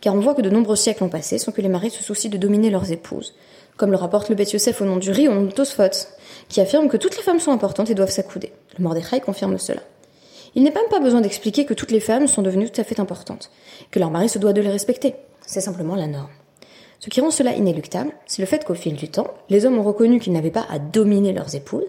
Car 0.01 0.15
on 0.15 0.21
voit 0.21 0.35
que 0.35 0.43
de 0.43 0.51
nombreux 0.51 0.77
siècles 0.77 1.05
ont 1.05 1.09
passé 1.09 1.39
sans 1.39 1.53
que 1.53 1.63
les 1.63 1.69
maris 1.69 1.91
se 1.91 2.03
soucient 2.03 2.31
de 2.31 2.37
dominer 2.37 2.71
leurs 2.71 2.93
épouses, 2.93 3.35
comme 3.77 3.91
le 3.91 3.97
rapporte 3.97 4.29
le 4.29 4.35
Beth 4.35 4.53
Yosef 4.53 4.81
au 4.81 4.85
nom 4.85 4.97
du 4.97 5.11
riz 5.11 5.29
au 5.29 5.35
nom 5.35 5.47
Tosfot, 5.49 6.09
qui 6.49 6.61
affirme 6.61 6.89
que 6.89 6.97
toutes 6.97 7.17
les 7.17 7.23
femmes 7.23 7.41
sont 7.41 7.53
importantes 7.53 7.91
et 7.91 7.95
doivent 7.95 8.11
s'accouder. 8.11 8.53
Le 8.79 8.85
Mordechai 8.85 9.21
confirme 9.21 9.59
cela. 9.59 9.81
Il 10.55 10.63
n'est 10.63 10.71
même 10.71 10.89
pas 10.91 11.01
besoin 11.01 11.21
d'expliquer 11.21 11.67
que 11.67 11.75
toutes 11.75 11.91
les 11.91 12.01
femmes 12.01 12.27
sont 12.27 12.43
devenues 12.43 12.71
tout 12.71 12.81
à 12.81 12.85
fait 12.85 13.01
importantes, 13.01 13.51
que 13.91 13.99
leur 13.99 14.11
mari 14.11 14.29
se 14.29 14.39
doit 14.39 14.55
de 14.55 14.63
les 14.63 14.71
respecter. 14.71 15.15
C'est 15.47 15.61
simplement 15.61 15.97
la 15.97 16.07
norme. 16.07 16.31
Ce 16.99 17.11
qui 17.11 17.21
rend 17.21 17.31
cela 17.31 17.55
inéluctable, 17.55 18.13
c'est 18.27 18.41
le 18.41 18.47
fait 18.47 18.65
qu'au 18.65 18.75
fil 18.75 18.95
du 18.95 19.09
temps, 19.09 19.29
les 19.51 19.67
hommes 19.67 19.79
ont 19.79 19.83
reconnu 19.83 20.19
qu'ils 20.19 20.33
n'avaient 20.33 20.51
pas 20.51 20.67
à 20.71 20.79
dominer 20.79 21.33
leurs 21.33 21.55
épouses, 21.55 21.85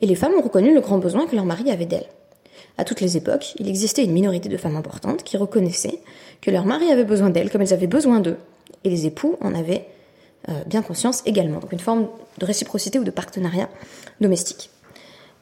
et 0.00 0.06
les 0.06 0.14
femmes 0.14 0.34
ont 0.38 0.42
reconnu 0.42 0.72
le 0.72 0.80
grand 0.80 0.98
besoin 0.98 1.26
que 1.26 1.34
leur 1.34 1.44
mari 1.44 1.70
avait 1.70 1.86
d'elles. 1.86 2.08
À 2.76 2.84
toutes 2.84 3.00
les 3.00 3.16
époques, 3.16 3.54
il 3.58 3.68
existait 3.68 4.04
une 4.04 4.12
minorité 4.12 4.48
de 4.48 4.56
femmes 4.56 4.76
importantes 4.76 5.22
qui 5.22 5.36
reconnaissaient 5.36 6.00
que 6.40 6.50
leur 6.50 6.66
mari 6.66 6.90
avait 6.90 7.04
besoin 7.04 7.30
d'elles 7.30 7.50
comme 7.50 7.62
elles 7.62 7.72
avaient 7.72 7.86
besoin 7.86 8.20
d'eux, 8.20 8.36
et 8.82 8.90
les 8.90 9.06
époux 9.06 9.36
en 9.40 9.54
avaient 9.54 9.86
euh, 10.48 10.62
bien 10.66 10.82
conscience 10.82 11.22
également. 11.24 11.60
Donc 11.60 11.72
une 11.72 11.78
forme 11.78 12.08
de 12.38 12.44
réciprocité 12.44 12.98
ou 12.98 13.04
de 13.04 13.10
partenariat 13.10 13.68
domestique. 14.20 14.70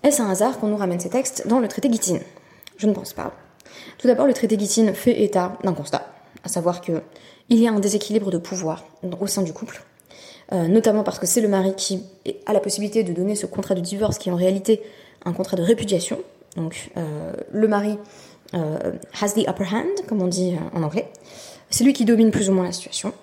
Est-ce 0.03 0.21
un 0.21 0.31
hasard 0.31 0.59
qu'on 0.59 0.69
nous 0.69 0.77
ramène 0.77 1.01
ces 1.01 1.09
textes 1.09 1.47
dans 1.47 1.59
le 1.59 1.69
traité 1.69 1.91
Gittin 1.91 2.19
Je 2.77 2.87
ne 2.87 2.93
pense 2.93 3.13
pas. 3.13 3.33
Tout 3.99 4.07
d'abord, 4.07 4.27
le 4.27 4.35
traité 4.35 4.59
Gittin 4.59 4.93
fait 4.93 5.23
état 5.23 5.57
d'un 5.65 5.73
constat, 5.73 6.13
à 6.45 6.49
savoir 6.49 6.81
que 6.81 7.03
il 7.49 7.59
y 7.59 7.67
a 7.67 7.73
un 7.73 7.81
déséquilibre 7.81 8.31
de 8.31 8.39
pouvoir 8.39 8.85
au 9.21 9.27
sein 9.27 9.43
du 9.43 9.53
couple, 9.53 9.83
euh, 10.53 10.69
notamment 10.69 11.03
parce 11.03 11.19
que 11.19 11.27
c'est 11.27 11.41
le 11.41 11.49
mari 11.49 11.75
qui 11.77 12.03
a 12.47 12.53
la 12.53 12.61
possibilité 12.61 13.05
de 13.05 13.13
donner 13.13 13.35
ce 13.35 13.47
contrat 13.47 13.75
de 13.75 13.81
divorce 13.81 14.19
qui 14.19 14.29
est 14.29 14.33
en 14.33 14.37
réalité 14.37 14.83
un 15.25 15.33
contrat 15.33 15.57
de 15.57 15.63
répudiation. 15.63 16.19
Donc 16.57 16.91
euh, 16.97 17.33
le 17.53 17.69
mari 17.69 17.99
has 18.55 19.33
the 19.35 19.49
upper 19.49 19.65
hand, 19.65 20.07
comme 20.09 20.21
on 20.21 20.29
dit 20.29 20.55
en 20.75 20.83
anglais. 20.83 21.11
C'est 21.71 21.85
lui 21.85 21.95
qui 21.95 22.05
domine 22.05 22.31
plus 22.31 22.51
ou 22.51 22.53
moins 22.53 22.65
la 22.65 22.73
situation. 22.73 23.15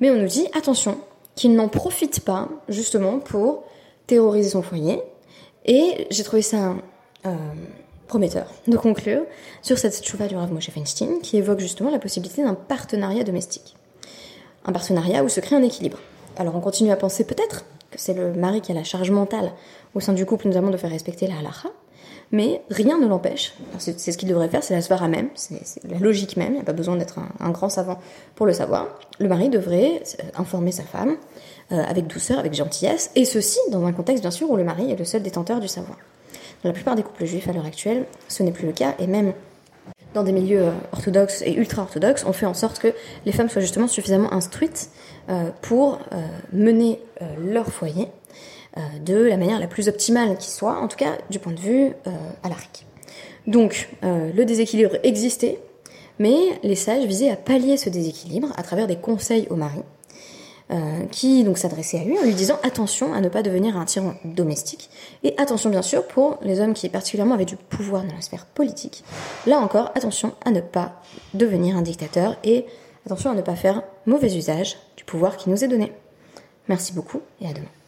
Mais 0.00 0.10
on 0.10 0.16
nous 0.16 0.26
dit, 0.26 0.46
attention, 0.54 0.98
qu'il 1.34 1.54
n'en 1.54 1.68
profite 1.68 2.20
pas 2.20 2.48
justement 2.68 3.18
pour 3.18 3.64
terroriser 4.06 4.50
son 4.50 4.62
foyer. 4.62 5.00
Et 5.64 6.06
j'ai 6.10 6.22
trouvé 6.22 6.42
ça 6.42 6.74
euh, 7.26 7.34
prometteur 8.06 8.46
de 8.66 8.76
conclure 8.76 9.22
sur 9.62 9.78
cette 9.78 10.06
chouva 10.06 10.26
du 10.26 10.36
Rav 10.36 10.52
Moshe 10.52 10.70
Feinstein 10.70 11.20
qui 11.22 11.36
évoque 11.36 11.60
justement 11.60 11.90
la 11.90 11.98
possibilité 11.98 12.42
d'un 12.42 12.54
partenariat 12.54 13.24
domestique. 13.24 13.76
Un 14.66 14.72
partenariat 14.72 15.24
où 15.24 15.28
se 15.28 15.40
crée 15.40 15.56
un 15.56 15.62
équilibre. 15.62 15.98
Alors 16.36 16.56
on 16.56 16.60
continue 16.60 16.90
à 16.90 16.96
penser 16.96 17.24
peut-être 17.24 17.64
que 17.90 17.98
c'est 17.98 18.14
le 18.14 18.32
mari 18.32 18.60
qui 18.60 18.72
a 18.72 18.74
la 18.74 18.84
charge 18.84 19.10
mentale 19.10 19.52
au 19.94 20.00
sein 20.00 20.12
du 20.12 20.26
couple 20.26 20.48
notamment 20.48 20.70
de 20.70 20.76
faire 20.76 20.90
respecter 20.90 21.26
la 21.26 21.38
halacha, 21.38 21.70
mais 22.32 22.62
rien 22.70 22.98
ne 22.98 23.06
l'empêche. 23.06 23.54
C'est 23.78 23.98
ce 23.98 24.16
qu'il 24.16 24.28
devrait 24.28 24.48
faire, 24.48 24.62
c'est 24.62 24.74
la 24.74 24.82
svara 24.82 25.08
même, 25.08 25.30
c'est 25.34 25.60
la 25.88 25.98
logique 25.98 26.36
même, 26.36 26.52
il 26.52 26.54
n'y 26.54 26.60
a 26.60 26.64
pas 26.64 26.72
besoin 26.72 26.96
d'être 26.96 27.18
un, 27.40 27.50
grand 27.50 27.68
savant 27.68 27.98
pour 28.36 28.46
le 28.46 28.52
savoir. 28.52 28.86
Le 29.18 29.28
mari 29.28 29.48
devrait 29.48 30.02
euh, 30.20 30.24
informer 30.36 30.72
sa 30.72 30.84
femme 30.84 31.16
euh, 31.72 31.82
avec 31.82 32.06
douceur, 32.06 32.38
avec 32.38 32.54
gentillesse, 32.54 33.10
et 33.16 33.24
ceci 33.24 33.58
dans 33.72 33.84
un 33.84 33.92
contexte 33.92 34.22
bien 34.22 34.30
sûr 34.30 34.50
où 34.50 34.56
le 34.56 34.64
mari 34.64 34.90
est 34.90 34.96
le 34.96 35.04
seul 35.04 35.22
détenteur 35.22 35.60
du 35.60 35.68
savoir. 35.68 35.98
Dans 36.62 36.68
la 36.68 36.74
plupart 36.74 36.94
des 36.94 37.02
couples 37.02 37.24
juifs 37.24 37.48
à 37.48 37.52
l'heure 37.52 37.66
actuelle, 37.66 38.06
ce 38.28 38.42
n'est 38.42 38.52
plus 38.52 38.66
le 38.66 38.72
cas, 38.72 38.94
et 38.98 39.06
même 39.06 39.32
dans 40.14 40.22
des 40.22 40.32
milieux 40.32 40.62
euh, 40.62 40.72
orthodoxes 40.92 41.42
et 41.42 41.54
ultra-orthodoxes, 41.54 42.24
on 42.26 42.32
fait 42.32 42.46
en 42.46 42.54
sorte 42.54 42.78
que 42.78 42.94
les 43.26 43.32
femmes 43.32 43.48
soient 43.48 43.62
justement 43.62 43.88
suffisamment 43.88 44.32
instruites 44.32 44.90
pour 45.62 46.00
mener 46.52 47.00
leur 47.38 47.66
foyer 47.66 48.08
euh, 48.08 48.59
de 48.76 49.16
la 49.16 49.36
manière 49.36 49.58
la 49.58 49.66
plus 49.66 49.88
optimale 49.88 50.36
qui 50.38 50.50
soit, 50.50 50.78
en 50.78 50.88
tout 50.88 50.96
cas 50.96 51.18
du 51.28 51.38
point 51.38 51.52
de 51.52 51.60
vue 51.60 51.92
euh, 52.06 52.10
alarique. 52.42 52.86
Donc 53.46 53.88
euh, 54.04 54.30
le 54.32 54.44
déséquilibre 54.44 54.96
existait, 55.02 55.58
mais 56.18 56.36
les 56.62 56.76
sages 56.76 57.04
visaient 57.04 57.30
à 57.30 57.36
pallier 57.36 57.76
ce 57.76 57.88
déséquilibre 57.88 58.48
à 58.56 58.62
travers 58.62 58.86
des 58.86 58.96
conseils 58.96 59.46
au 59.50 59.56
mari, 59.56 59.80
qui 61.10 61.42
donc 61.42 61.58
s'adressaient 61.58 61.98
à 61.98 62.04
lui 62.04 62.16
en 62.16 62.22
lui 62.22 62.34
disant 62.34 62.56
attention 62.62 63.12
à 63.12 63.20
ne 63.20 63.28
pas 63.28 63.42
devenir 63.42 63.76
un 63.76 63.84
tyran 63.86 64.14
domestique, 64.24 64.88
et 65.24 65.34
attention 65.36 65.68
bien 65.68 65.82
sûr 65.82 66.06
pour 66.06 66.38
les 66.42 66.60
hommes 66.60 66.74
qui 66.74 66.88
particulièrement 66.88 67.34
avaient 67.34 67.44
du 67.44 67.56
pouvoir 67.56 68.04
dans 68.04 68.14
la 68.14 68.20
sphère 68.20 68.46
politique. 68.46 69.02
Là 69.48 69.58
encore, 69.58 69.90
attention 69.96 70.32
à 70.44 70.52
ne 70.52 70.60
pas 70.60 71.02
devenir 71.34 71.76
un 71.76 71.82
dictateur 71.82 72.36
et 72.44 72.66
attention 73.04 73.32
à 73.32 73.34
ne 73.34 73.42
pas 73.42 73.56
faire 73.56 73.82
mauvais 74.06 74.36
usage 74.36 74.76
du 74.96 75.02
pouvoir 75.02 75.36
qui 75.36 75.50
nous 75.50 75.64
est 75.64 75.68
donné. 75.68 75.90
Merci 76.68 76.92
beaucoup 76.92 77.20
et 77.40 77.48
à 77.48 77.52
demain. 77.52 77.79